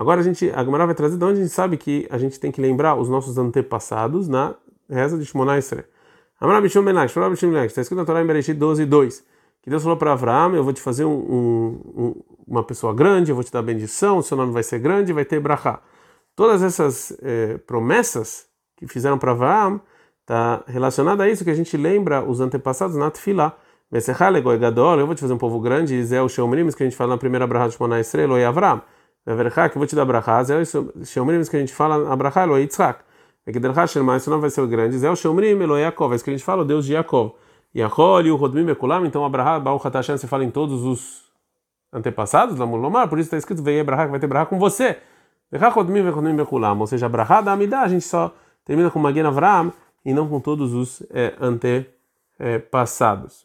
Agora 0.00 0.20
a 0.20 0.24
gente, 0.24 0.50
a 0.54 0.64
Gemara 0.64 0.86
vai 0.86 0.94
trazer 0.94 1.18
de 1.18 1.24
onde 1.26 1.40
a 1.40 1.42
gente 1.42 1.52
sabe 1.52 1.76
que 1.76 2.08
a 2.08 2.16
gente 2.16 2.40
tem 2.40 2.50
que 2.50 2.58
lembrar 2.58 2.94
os 2.94 3.06
nossos 3.10 3.36
antepassados 3.36 4.28
na 4.28 4.54
reza 4.88 5.18
de 5.18 5.26
Shmona 5.26 5.58
Esrei. 5.58 5.84
Amar 6.40 6.62
Bishum 6.62 6.82
Benak, 6.82 7.12
Shmona 7.12 7.28
Bishum 7.28 7.50
Benak, 7.50 7.66
está 7.66 7.82
escrito 7.82 7.98
na 7.98 8.06
Torá 8.06 8.22
em 8.22 8.26
Bereshit 8.26 8.54
12, 8.54 8.86
2, 8.86 9.24
que 9.60 9.68
Deus 9.68 9.82
falou 9.82 9.98
para 9.98 10.12
Avram, 10.12 10.54
eu 10.54 10.64
vou 10.64 10.72
te 10.72 10.80
fazer 10.80 11.04
um, 11.04 11.12
um, 11.12 11.80
um 11.94 12.22
uma 12.48 12.64
pessoa 12.64 12.94
grande, 12.94 13.30
eu 13.30 13.34
vou 13.34 13.44
te 13.44 13.52
dar 13.52 13.60
bendição, 13.60 14.16
o 14.16 14.22
seu 14.22 14.38
nome 14.38 14.54
vai 14.54 14.62
ser 14.62 14.78
grande, 14.78 15.12
vai 15.12 15.26
ter 15.26 15.38
brachá. 15.38 15.82
Todas 16.34 16.62
essas 16.62 17.14
eh, 17.20 17.58
promessas 17.66 18.46
que 18.78 18.86
fizeram 18.86 19.18
para 19.18 19.32
Avraham 19.32 19.82
está 20.22 20.64
relacionada 20.66 21.24
a 21.24 21.28
isso 21.28 21.44
que 21.44 21.50
a 21.50 21.54
gente 21.54 21.76
lembra 21.76 22.24
os 22.24 22.40
antepassados 22.40 22.96
na 22.96 23.10
Tfilá. 23.10 23.54
Eu 23.92 25.06
vou 25.06 25.14
te 25.14 25.20
fazer 25.20 25.34
um 25.34 25.38
povo 25.38 25.60
grande, 25.60 26.02
Zé 26.02 26.22
o 26.22 26.26
que 26.26 26.82
a 26.82 26.86
gente 26.86 26.96
fala 26.96 27.10
na 27.10 27.18
primeira 27.18 27.46
brachá 27.46 27.68
de 27.68 27.74
Shmona 27.74 28.00
Estrela, 28.00 28.40
e 28.40 28.44
Avram. 28.46 28.80
Veverchá, 29.26 29.68
que 29.68 29.76
eu 29.76 29.80
vou 29.80 29.86
te 29.86 29.94
dar 29.94 30.04
brachá, 30.04 30.42
Zé 30.42 30.60
o 30.60 31.04
Sheomrims, 31.04 31.48
que 31.48 31.56
a 31.56 31.60
gente 31.60 31.72
fala 31.72 31.98
na 31.98 32.16
brachá, 32.16 32.44
Eloi 32.44 32.62
Yitzhak. 32.62 33.04
Vegedelchá 33.46 33.86
Shelma, 33.86 34.18
seu 34.18 34.30
nome 34.30 34.42
vai 34.42 34.50
ser 34.50 34.66
grande, 34.66 34.98
Zé 34.98 35.10
o 35.10 35.16
Sheomrim, 35.16 35.60
Eloi 35.60 35.82
Yaakov, 35.82 36.12
é 36.12 36.16
isso 36.16 36.24
que 36.24 36.30
a 36.30 36.32
gente 36.32 36.44
fala, 36.44 36.62
o 36.62 36.64
Deus 36.64 36.86
de 36.86 36.92
Yaakov. 36.92 37.32
Yachol 37.74 38.22
e 38.22 38.30
o 38.30 38.36
Rodmim 38.36 38.68
Ekulam, 38.68 39.06
então 39.06 39.24
Abraham, 39.24 39.60
Baruch 39.60 39.86
Hatashem, 39.86 40.18
você 40.18 40.26
fala 40.26 40.44
em 40.44 40.50
todos 40.50 40.84
os 40.84 41.30
antepassados, 41.92 42.58
Lamulomar, 42.58 43.08
por 43.08 43.18
isso 43.18 43.28
está 43.28 43.36
escrito, 43.36 43.62
veio 43.62 43.80
Abraham, 43.80 44.06
que 44.06 44.10
vai 44.10 44.20
ter 44.20 44.26
Abraham 44.26 44.46
com 44.46 44.58
você. 44.58 44.98
Ou 46.78 46.86
seja, 46.86 47.06
Abraham 47.06 47.42
da 47.42 47.52
Amidá, 47.52 47.80
a 47.80 47.88
gente 47.88 48.04
só 48.04 48.34
termina 48.64 48.90
com 48.90 48.98
Magen 48.98 49.26
Avram 49.26 49.72
e 50.04 50.12
não 50.12 50.28
com 50.28 50.40
todos 50.40 50.74
os 50.74 51.02
é, 51.10 51.34
antepassados. 51.40 53.44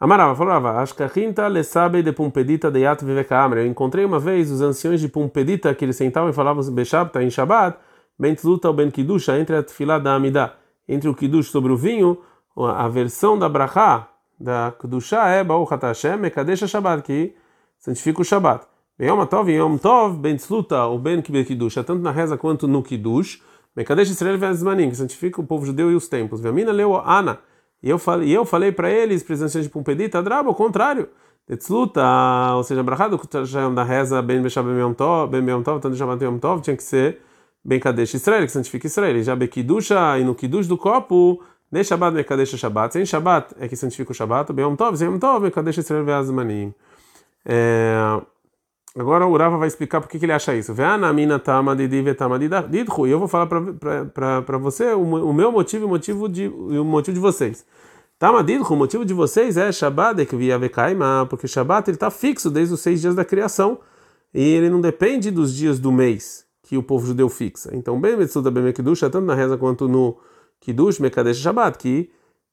Amarava, 0.00 0.32
falava, 0.36 0.80
Ashkachinta 0.80 1.48
lesabe 1.48 2.04
de 2.04 2.12
Pumpedita 2.12 2.70
de 2.70 2.82
Yat 2.82 3.04
Vivekaamre. 3.04 3.62
Eu 3.62 3.66
encontrei 3.66 4.04
uma 4.04 4.20
vez 4.20 4.48
os 4.48 4.60
anciões 4.60 5.00
de 5.00 5.08
Pumpedita 5.08 5.74
que 5.74 5.84
eles 5.84 5.96
sentavam 5.96 6.30
e 6.30 6.32
falavam 6.32 6.62
Beshabta 6.72 7.20
em 7.20 7.28
Shabbat, 7.28 7.76
Ben 8.16 8.32
Tluta 8.36 8.68
ou 8.68 8.74
Ben 8.74 8.92
Kidusha, 8.92 9.36
entre 9.36 9.56
a 9.56 9.62
Tfilá 9.62 9.98
da 9.98 10.14
Amidá, 10.14 10.54
entre 10.88 11.08
o 11.08 11.14
Kidush 11.16 11.50
sobre 11.50 11.72
o 11.72 11.76
vinho, 11.76 12.18
a 12.56 12.86
versão 12.86 13.36
da 13.36 13.48
Brachá, 13.48 14.08
da 14.38 14.72
Kedusha 14.80 15.26
é 15.26 15.42
Baruch 15.42 15.74
Hashem 15.82 16.16
Mekadesh 16.16 16.60
Shabbat, 16.68 17.02
que 17.02 17.34
santifica 17.80 18.22
o 18.22 18.24
Shabbat. 18.24 18.66
Yom 19.00 19.26
Tov, 19.26 19.50
Yom 19.50 19.78
Tov, 19.78 20.16
Ben 20.16 20.36
Tzluta, 20.36 20.84
ou 20.84 21.00
Ben 21.00 21.20
Kidusha, 21.20 21.82
tanto 21.82 22.02
na 22.02 22.12
reza 22.12 22.36
quanto 22.36 22.68
no 22.68 22.84
Kiddush, 22.84 23.42
Mekadesh 23.74 24.10
Israel 24.10 24.38
Vezmanim, 24.38 24.90
que 24.90 24.96
santifica 24.96 25.40
o 25.40 25.44
povo 25.44 25.66
judeu 25.66 25.90
e 25.90 25.96
os 25.96 26.06
tempos. 26.06 26.40
Vemina 26.40 26.70
leu 26.70 26.96
Ana, 26.96 27.40
e 27.82 27.90
eu 27.90 27.98
falei, 27.98 28.30
eu 28.30 28.44
falei 28.44 28.72
para 28.72 28.90
eles, 28.90 29.22
presença 29.22 29.60
de 29.60 29.68
Pumpedita, 29.68 30.22
Draba, 30.22 30.48
ao 30.48 30.54
contrário. 30.54 31.08
Tzluta, 31.56 32.02
ou 32.56 32.62
seja, 32.62 32.82
Brachado, 32.82 33.18
da 33.74 33.82
reza 33.82 34.20
Ben 34.20 34.42
Beshav 34.42 34.66
Ben 34.66 34.78
Yom 34.80 34.92
Tov, 34.92 35.30
Ben 35.30 35.48
Yom 35.48 35.62
Tov, 35.62 35.80
tanto 35.80 35.96
Shabbat 35.96 36.22
Yom 36.22 36.38
Tov, 36.38 36.60
tinha 36.60 36.76
que 36.76 36.82
ser 36.82 37.20
Ben 37.64 37.80
Kadesh 37.80 38.14
Israel, 38.14 38.44
que 38.44 38.52
santifica 38.52 38.86
Israel. 38.86 39.22
Já 39.22 39.34
Bekidusha, 39.34 40.18
e 40.18 40.24
no 40.24 40.34
Kiddush 40.34 40.66
do 40.66 40.76
copo, 40.76 41.42
de 41.70 41.84
Shabbat 41.84 42.14
Mekadesh 42.14 42.56
Shabbat. 42.56 42.92
Sem 42.92 43.06
Shabbat 43.06 43.54
é 43.58 43.68
que 43.68 43.76
santifica 43.76 44.12
o 44.12 44.14
Shabbat. 44.14 44.52
Bem 44.52 44.64
Yom 44.64 44.76
Tov, 44.76 44.96
Sem 44.96 45.08
Yom 45.08 45.18
Tov, 45.18 45.42
Mekadesh 45.42 45.78
Israel 45.78 46.04
Ve'azmanim. 46.04 46.74
Agora 48.96 49.26
o 49.26 49.36
Rava 49.36 49.58
vai 49.58 49.68
explicar 49.68 50.00
por 50.00 50.08
que, 50.08 50.18
que 50.18 50.24
ele 50.24 50.32
acha 50.32 50.54
isso. 50.54 50.72
Ve'anamina 50.74 51.38
tama 51.38 51.74
vetama 51.74 52.38
didhu. 52.38 53.06
E 53.06 53.10
eu 53.10 53.18
vou 53.18 53.28
falar 53.28 53.46
para 53.46 54.58
você 54.58 54.92
o, 54.92 55.02
o, 55.02 55.32
meu 55.32 55.52
motivo 55.52 55.84
e 55.84 55.86
o 55.86 55.88
motivo 55.88 56.28
de, 56.28 56.48
o 56.48 56.84
motivo 56.84 57.14
de 57.14 57.20
vocês. 57.20 57.64
Tama 58.18 58.42
didhu, 58.42 58.64
o 58.72 58.76
motivo 58.76 59.04
de 59.04 59.14
vocês 59.14 59.56
é 59.56 59.70
Shabbat 59.70 60.20
ekviyavekaima, 60.20 61.26
porque 61.28 61.46
Shabbat 61.46 61.88
ele 61.88 61.96
está 61.96 62.10
fixo 62.10 62.50
desde 62.50 62.74
os 62.74 62.80
seis 62.80 63.00
dias 63.00 63.14
da 63.14 63.24
criação 63.24 63.78
e 64.34 64.42
ele 64.42 64.68
não 64.68 64.80
depende 64.80 65.30
dos 65.30 65.54
dias 65.54 65.78
do 65.78 65.92
mês 65.92 66.44
que 66.62 66.76
o 66.76 66.82
povo 66.82 67.06
judeu 67.06 67.28
fixa. 67.28 67.70
Então, 67.74 67.98
bem 67.98 68.16
tanto 68.16 69.20
na 69.22 69.34
reza 69.34 69.56
quanto 69.56 69.88
no 69.88 70.18
Kiddush 70.60 70.98
Mekadesh 70.98 71.38
Shabbat, 71.38 71.78
que, 71.78 72.10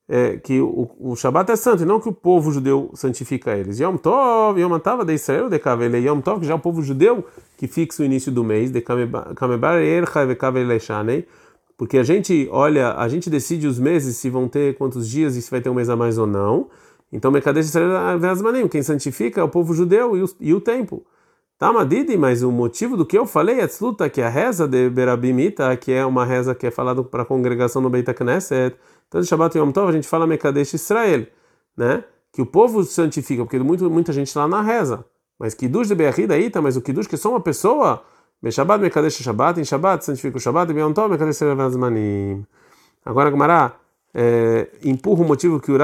é, 0.08 0.38
que 0.38 0.62
o, 0.62 0.90
o 1.00 1.16
Shabbat 1.16 1.52
é 1.52 1.56
santo, 1.56 1.84
e 1.84 1.86
não 1.86 2.00
que 2.00 2.08
o 2.08 2.14
povo 2.14 2.52
judeu 2.52 2.92
santifica 2.94 3.58
eles. 3.58 3.80
Yom 3.80 3.98
Tov, 3.98 4.60
Yom 4.60 4.78
Tava 4.80 5.04
de 5.04 5.14
Israel, 5.14 5.50
de 5.50 5.58
Kavele, 5.60 5.98
Yom 5.98 6.22
Tov, 6.22 6.40
que 6.40 6.46
já 6.46 6.54
é 6.54 6.56
o 6.56 6.60
povo 6.60 6.82
judeu 6.82 7.26
que 7.58 7.68
fixa 7.68 8.04
o 8.04 8.06
início 8.06 8.32
do 8.32 8.44
mês, 8.44 8.72
de 8.72 8.82
Kamebar 8.82 9.78
Ercha 9.78 10.26
ve 10.26 10.36
Kavele 10.36 10.80
Shanei, 10.80 11.26
porque 11.78 11.98
a 11.98 12.04
gente 12.04 12.48
olha, 12.52 12.94
a 12.94 13.08
gente 13.08 13.30
decide 13.30 13.68
os 13.68 13.80
meses 13.80 14.18
se 14.18 14.30
vão 14.30 14.48
ter 14.48 14.78
quantos 14.78 15.10
dias 15.10 15.36
e 15.36 15.42
se 15.42 15.50
vai 15.50 15.62
ter 15.62 15.70
um 15.70 15.74
mês 15.74 15.90
a 15.90 15.96
mais 15.96 16.18
ou 16.18 16.28
não. 16.28 16.70
Então, 17.12 17.32
Mekadesh 17.32 17.68
Israel 17.68 18.56
é 18.56 18.68
quem 18.68 18.84
santifica 18.84 19.42
é 19.42 19.44
o 19.44 19.50
povo 19.50 19.74
judeu 19.74 20.18
e 20.18 20.24
o, 20.24 20.30
e 20.40 20.54
o 20.54 20.62
tempo. 20.62 21.06
Tamadidi, 21.58 22.18
mas 22.18 22.44
o 22.44 22.52
motivo 22.52 22.98
do 22.98 23.06
que 23.06 23.18
eu 23.18 23.26
falei 23.26 23.62
é 23.62 23.68
Tzluta, 23.68 24.10
que 24.10 24.20
é 24.20 24.26
a 24.26 24.30
reza 24.30 24.68
de 24.68 24.90
Berabimita, 24.90 25.76
que 25.78 25.94
é 25.94 26.06
uma 26.06 26.26
reza 26.26 26.54
que 26.54 26.68
é 26.68 26.72
falada 26.72 27.02
para 27.02 27.24
a 27.24 27.26
congregação 27.26 27.82
no 27.82 27.90
Beit 27.90 28.14
Knesset. 28.14 28.76
Então, 29.08 29.22
de 29.22 29.28
Shabbat 29.28 29.58
Yom 29.58 29.72
Tov, 29.72 29.90
a 29.90 29.94
gente 29.94 30.08
fala 30.08 30.28
Mekadesh 30.28 30.74
Israel, 30.74 31.26
né? 31.78 32.04
Que 32.34 32.42
o 32.42 32.46
povo 32.46 32.84
santifica, 32.84 33.44
porque 33.46 33.58
muito, 33.60 33.90
muita 33.90 34.12
gente 34.12 34.38
lá 34.38 34.46
na 34.50 34.62
reza. 34.62 35.06
Mas 35.40 35.54
Kiddush 35.54 35.88
de 35.88 35.96
Be'achida 35.96 36.38
Ita, 36.38 36.62
mas 36.62 36.76
o 36.76 36.82
Kiddush 36.82 37.08
que 37.08 37.16
é 37.16 37.18
só 37.18 37.30
uma 37.30 37.40
pessoa, 37.40 38.04
Shabbat 38.52 38.82
Mekadesh 38.82 39.24
Shabbat, 39.24 39.58
em 39.58 39.64
Shabbat 39.64 40.04
santifica 40.04 40.36
o 40.38 40.42
Shabbat, 40.42 40.74
Yom 40.74 40.92
Tov 40.92 41.10
Mekadesh 41.10 41.38
Israel 41.38 41.56
Vazmanim. 41.56 42.46
Agora, 43.06 43.30
Gamará, 43.30 43.78
é, 44.14 44.68
empurra 44.84 45.24
o 45.24 45.26
motivo 45.26 45.62
que 45.62 45.72
o 45.72 45.78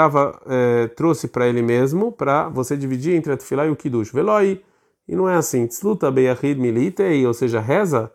é, 0.47 0.87
trouxe 0.87 1.29
para 1.29 1.47
ele 1.47 1.61
mesmo, 1.61 2.11
para 2.11 2.49
você 2.49 2.75
dividir 2.75 3.15
entre 3.15 3.31
a 3.31 3.37
Tefilá 3.37 3.65
e 3.67 3.69
o 3.69 3.75
Kiddush. 3.77 4.11
Veloi. 4.11 4.61
E 5.07 5.15
não 5.15 5.27
é 5.27 5.35
assim. 5.35 5.67
Tzluta 5.67 6.09
beyachid 6.11 6.59
militei, 6.59 7.25
ou 7.25 7.33
seja, 7.33 7.59
reza, 7.59 8.11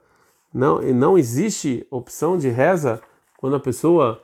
não, 0.52 0.80
não 0.80 1.18
existe 1.18 1.86
opção 1.90 2.38
de 2.38 2.48
reza 2.48 3.00
quando 3.36 3.56
a 3.56 3.60
pessoa 3.60 4.22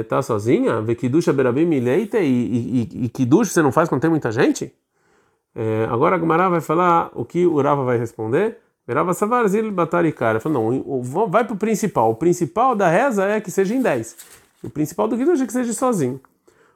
está 0.00 0.18
é, 0.18 0.22
sozinha. 0.22 0.80
Vê 0.80 0.94
kidusha 0.94 1.32
berabim 1.32 1.64
militei 1.64 2.26
e, 2.26 3.08
kiddush 3.08 3.52
você 3.52 3.62
não 3.62 3.72
faz 3.72 3.88
quando 3.88 4.00
tem 4.00 4.10
muita 4.10 4.32
gente? 4.32 4.72
É, 5.54 5.86
agora 5.90 6.16
a 6.16 6.18
Gumara 6.18 6.48
vai 6.48 6.60
falar 6.60 7.10
o 7.14 7.24
que 7.24 7.46
o 7.46 7.60
Rava 7.60 7.84
vai 7.84 7.98
responder. 7.98 8.58
Rava 8.88 9.14
Savarzil 9.14 9.70
Batarikara. 9.70 10.40
Não, 10.46 11.02
vai 11.28 11.44
para 11.44 11.54
o 11.54 11.56
principal. 11.56 12.10
O 12.10 12.14
principal 12.16 12.74
da 12.74 12.88
reza 12.88 13.24
é 13.24 13.40
que 13.40 13.50
seja 13.50 13.74
em 13.74 13.80
10. 13.80 14.16
O 14.64 14.70
principal 14.70 15.06
do 15.06 15.16
Kiddush 15.16 15.40
é 15.40 15.46
que 15.46 15.52
seja 15.52 15.72
sozinho. 15.72 16.20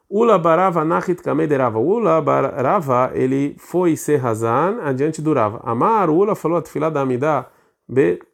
Ula 0.08 0.38
barava 0.38 0.84
nachit 0.84 1.22
kamederava. 1.22 1.78
Ula 1.78 2.20
barava, 2.20 3.10
ele 3.14 3.56
foi 3.58 3.96
ser 3.96 4.16
razan 4.18 4.80
adiante 4.82 5.22
do 5.22 5.32
Rava. 5.32 5.60
Amar, 5.64 6.10
Ula 6.10 6.34
falou 6.34 6.58
a 6.58 6.62
tefilá 6.62 6.90
da 6.90 7.00
Amidá, 7.00 7.46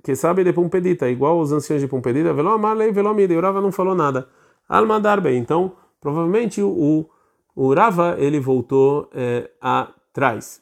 que 0.02 0.14
sabe 0.14 0.44
de 0.44 0.52
Pumpedita, 0.52 1.08
igual 1.08 1.38
os 1.40 1.52
anciãos 1.52 1.80
de 1.80 1.88
Pumpedita, 1.88 2.32
velo 2.32 2.50
amar 2.50 2.76
lei, 2.76 2.92
velo 2.92 3.08
amida. 3.08 3.32
E 3.32 3.36
o 3.36 3.40
Rava 3.40 3.60
não 3.60 3.72
falou 3.72 3.94
nada. 3.94 4.28
Almadar 4.68 5.20
bem. 5.20 5.38
Então, 5.38 5.72
provavelmente 6.00 6.62
o, 6.62 7.08
o 7.54 7.74
Rava, 7.74 8.16
ele 8.18 8.38
voltou 8.40 9.08
é, 9.14 9.50
atrás. 9.60 10.60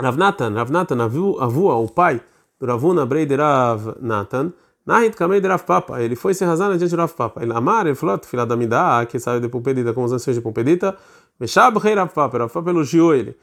Ravnatan, 0.00 0.54
Ravnatan, 0.54 1.02
avua, 1.04 1.76
o 1.76 1.88
pai 1.88 2.20
do 2.58 2.66
Ravuna 2.66 3.04
Breiderav 3.04 3.96
Natan, 4.00 4.52
Nahit 4.84 5.16
Kamei 5.16 5.40
de 5.40 5.46
Rav 5.46 5.62
Papa, 5.64 6.02
ele 6.02 6.16
foi 6.16 6.34
se 6.34 6.44
razar 6.44 6.68
diante 6.76 6.88
de 6.88 6.96
Rav 6.96 7.12
Papa. 7.12 7.42
Ele 7.42 7.52
amar, 7.52 7.86
ele 7.86 7.94
falou, 7.94 8.18
filha 8.24 8.44
da 8.44 8.56
Midah, 8.56 9.06
que 9.06 9.18
sabe 9.18 9.40
de 9.40 9.48
Pumpedita, 9.48 9.92
com 9.92 10.02
os 10.02 10.12
anciões 10.12 10.36
de 10.36 10.42
Pumpedita, 10.42 10.96
Meshab 11.38 11.78
Rei 11.78 11.94
Rav 11.94 12.12
Papa, 12.12 12.38
Rav 12.38 12.52
Papa 12.52 12.70
elogiou 12.70 13.14
ele. 13.14 13.36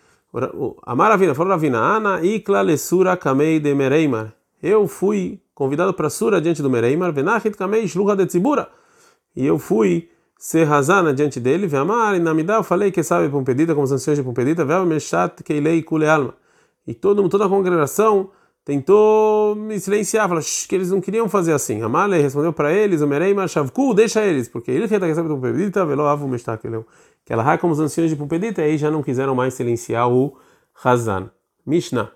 Amar 0.85 1.11
Avina, 1.11 1.33
falou 1.33 1.51
Ravina, 1.51 1.79
Ana 1.79 2.21
Ikla 2.23 2.61
Lesura 2.61 3.17
Kamei 3.17 3.59
de 3.59 3.73
Mereimar. 3.73 4.33
Eu 4.61 4.87
fui 4.87 5.41
convidado 5.55 5.93
para 5.93 6.09
Sura 6.09 6.39
diante 6.39 6.61
do 6.61 6.69
Mereimar, 6.69 7.11
Venachit 7.11 7.57
Kamei 7.57 7.87
Shluha 7.87 8.15
de 8.15 8.25
Tzibura. 8.25 8.69
E 9.35 9.45
eu 9.45 9.57
fui 9.57 10.09
ser 10.37 10.65
razana 10.65 11.13
diante 11.13 11.39
dele, 11.39 11.67
Veamar, 11.67 12.15
e 12.15 12.19
na 12.19 12.33
Midah 12.33 12.57
eu 12.57 12.63
falei 12.63 12.91
que 12.91 13.01
sabe 13.01 13.29
Pumpedita, 13.29 13.73
com 13.73 13.81
os 13.81 13.91
anciões 13.91 14.17
de 14.17 14.23
Pumpedita, 14.23 14.63
Veam 14.65 14.85
Meshat 14.85 15.41
Keilei 15.43 15.81
Kule 15.81 16.07
Alma. 16.07 16.33
E 16.85 16.93
todo, 16.93 17.27
toda 17.27 17.45
a 17.45 17.49
congregação 17.49 18.29
tentou 18.69 19.55
me 19.55 19.79
silenciar, 19.79 20.27
falou 20.27 20.43
que 20.43 20.75
eles 20.75 20.91
não 20.91 21.01
queriam 21.01 21.27
fazer 21.27 21.53
assim. 21.53 21.81
Amale 21.81 22.21
respondeu 22.21 22.53
para 22.53 22.71
eles, 22.71 23.01
o 23.01 23.07
Mereima 23.07 23.47
Shavku, 23.47 23.95
deixa 23.95 24.23
eles, 24.23 24.47
porque 24.47 24.69
ele 24.69 24.87
fez 24.87 25.01
a 25.01 25.07
questão 25.07 25.27
do 25.27 25.39
Pebita, 25.39 25.83
velo 25.87 26.05
avu 26.05 26.29
que 27.25 27.33
ela 27.33 27.57
como 27.57 27.73
os 27.73 27.79
anciões 27.79 28.11
de 28.11 28.15
Pumpedita, 28.15 28.61
aí 28.61 28.77
já 28.77 28.91
não 28.91 29.01
quiseram 29.01 29.33
mais 29.33 29.55
silenciar 29.55 30.07
o 30.07 30.37
Hazan. 30.83 31.31
Mishnah. 31.65 32.11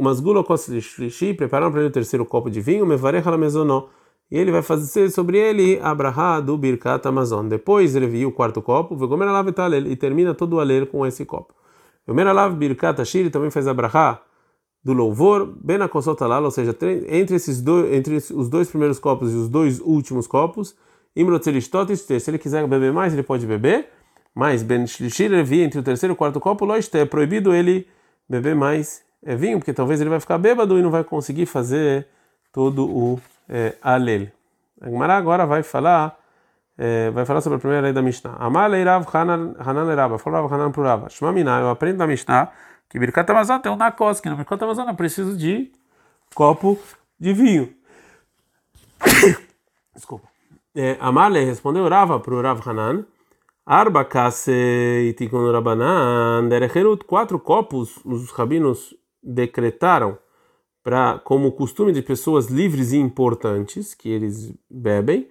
Mas 0.00 0.18
Gulo 0.20 0.42
Koslishi 0.42 1.34
prepararam 1.34 1.70
para 1.70 1.80
ele 1.80 1.90
o 1.90 1.92
terceiro 1.92 2.26
copo 2.26 2.50
de 2.50 2.60
vinho, 2.60 2.84
Mevarecha 2.84 3.30
Lamezonó. 3.30 3.86
E 4.30 4.36
ele 4.36 4.50
vai 4.50 4.62
fazer 4.62 5.10
sobre 5.10 5.38
ele 5.38 5.78
a 5.80 5.94
brahá 5.94 6.40
do 6.40 6.58
Birkat 6.58 7.06
Amazon. 7.06 7.46
Depois 7.46 7.94
ele 7.94 8.06
viu 8.08 8.28
o 8.28 8.32
quarto 8.32 8.60
copo, 8.60 8.96
Vegomer 8.96 9.28
Alav 9.28 9.48
e 9.88 9.96
termina 9.96 10.34
todo 10.34 10.54
o 10.54 10.60
aler 10.60 10.88
com 10.88 11.06
esse 11.06 11.24
copo. 11.24 11.54
Vegomer 12.06 12.26
Alav 12.26 12.54
Birkat 12.54 13.00
Ashiri 13.00 13.30
também 13.30 13.50
faz 13.50 13.66
a 13.66 13.74
brahá 13.74 14.22
do 14.82 14.92
louvor, 14.92 15.46
Ben 15.62 15.82
Akosotalal, 15.82 16.44
ou 16.44 16.50
seja, 16.50 16.74
entre, 17.08 17.36
esses 17.36 17.60
dois, 17.60 17.92
entre 17.92 18.16
os 18.16 18.48
dois 18.48 18.68
primeiros 18.68 18.98
copos 18.98 19.32
e 19.32 19.36
os 19.36 19.48
dois 19.48 19.80
últimos 19.80 20.26
copos, 20.26 20.76
se 21.14 22.30
ele 22.30 22.38
quiser 22.38 22.66
beber 22.66 22.92
mais, 22.92 23.12
ele 23.12 23.22
pode 23.22 23.46
beber, 23.46 23.88
mas 24.34 24.62
Ben 24.62 24.86
Shlishir 24.86 25.32
entre 25.32 25.80
o 25.80 25.82
terceiro 25.82 26.12
e 26.12 26.14
o 26.14 26.16
quarto 26.16 26.38
copo, 26.38 26.64
Loiste, 26.64 26.96
é 26.96 27.04
proibido 27.04 27.52
ele 27.52 27.88
beber 28.28 28.54
mais 28.54 29.02
é, 29.24 29.34
vinho, 29.34 29.58
porque 29.58 29.72
talvez 29.72 30.00
ele 30.00 30.10
vai 30.10 30.20
ficar 30.20 30.38
bêbado 30.38 30.78
e 30.78 30.82
não 30.82 30.90
vai 30.90 31.02
conseguir 31.02 31.46
fazer 31.46 32.06
todo 32.52 32.86
o 32.86 33.20
é, 33.48 33.74
alel. 33.82 34.28
A 34.80 34.88
Gemara 34.88 35.16
agora 35.16 35.44
vai 35.44 35.62
falar 35.62 36.16
é, 36.78 37.10
vai 37.10 37.26
falar 37.26 37.40
sobre 37.40 37.56
a 37.56 37.58
primeira 37.58 37.82
lei 37.82 37.92
da 37.92 38.00
Mishnah. 38.00 38.36
Amalei 38.38 38.84
Rav 38.84 39.04
Hanan 39.12 39.94
Rava, 39.96 40.16
falou 40.18 40.46
Hanan 40.46 40.70
pro 40.70 40.84
Rava. 40.84 41.08
Shma 41.08 41.32
Miná, 41.32 41.60
eu 41.60 41.70
aprendo 41.70 41.98
da 41.98 42.06
Mishnah 42.06 42.52
que 42.88 42.98
Birkat 42.98 43.30
Amazon 43.30 43.60
tem 43.60 43.70
um 43.70 43.76
nakos, 43.76 44.20
que 44.20 44.28
no 44.28 44.36
Birkat 44.36 44.62
Amazon 44.62 44.88
eu 44.88 44.94
preciso 44.94 45.36
de 45.36 45.70
copo 46.34 46.78
de 47.18 47.32
vinho. 47.32 47.74
Desculpa. 49.94 50.28
É, 50.74 50.96
Amalei 51.00 51.44
respondeu 51.44 51.88
Rava 51.88 52.20
pro 52.20 52.40
Rav 52.40 52.60
Hanan. 52.68 53.04
Arba 53.66 54.04
kase 54.04 55.08
itikon 55.10 55.52
rabanan 55.52 56.48
derecherut. 56.48 57.04
Quatro 57.04 57.38
copos 57.38 57.98
os 58.04 58.30
rabinos 58.30 58.94
decretaram 59.22 60.16
para 60.82 61.18
como 61.18 61.52
costume 61.52 61.92
de 61.92 62.00
pessoas 62.00 62.46
livres 62.46 62.92
e 62.92 62.96
importantes 62.96 63.92
que 63.92 64.08
eles 64.08 64.54
bebem, 64.70 65.28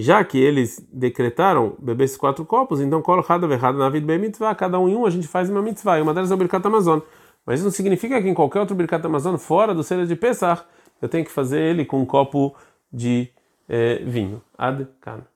já 0.00 0.22
que 0.24 0.38
eles 0.38 0.86
decretaram 0.92 1.76
beber 1.78 2.04
esses 2.04 2.16
quatro 2.16 2.44
copos, 2.44 2.80
então 2.80 3.02
colocado 3.02 3.50
errado 3.52 3.78
na 3.78 3.88
vida 3.88 4.06
bem 4.06 4.30
cada 4.56 4.78
um 4.78 4.88
em 4.88 4.94
um 4.94 5.06
a 5.06 5.10
gente 5.10 5.28
faz 5.28 5.50
uma 5.50 5.62
mitzvah, 5.62 5.98
e 5.98 6.02
uma 6.02 6.14
delas 6.14 6.30
é 6.30 6.34
o 6.34 6.36
Birkat 6.36 6.66
Amazon. 6.66 7.00
Mas 7.44 7.60
isso 7.60 7.64
não 7.64 7.72
significa 7.72 8.20
que 8.20 8.28
em 8.28 8.34
qualquer 8.34 8.60
outro 8.60 8.76
Birkat 8.76 9.04
Amazon 9.04 9.36
fora 9.36 9.74
do 9.74 9.82
Seder 9.82 10.06
de 10.06 10.16
Pesach, 10.16 10.62
eu 11.00 11.08
tenho 11.08 11.24
que 11.24 11.30
fazer 11.30 11.60
ele 11.60 11.84
com 11.84 12.00
um 12.00 12.06
copo 12.06 12.54
de 12.92 13.30
eh, 13.68 14.02
vinho. 14.04 14.42
Ad 14.58 14.86
-kan. 15.00 15.29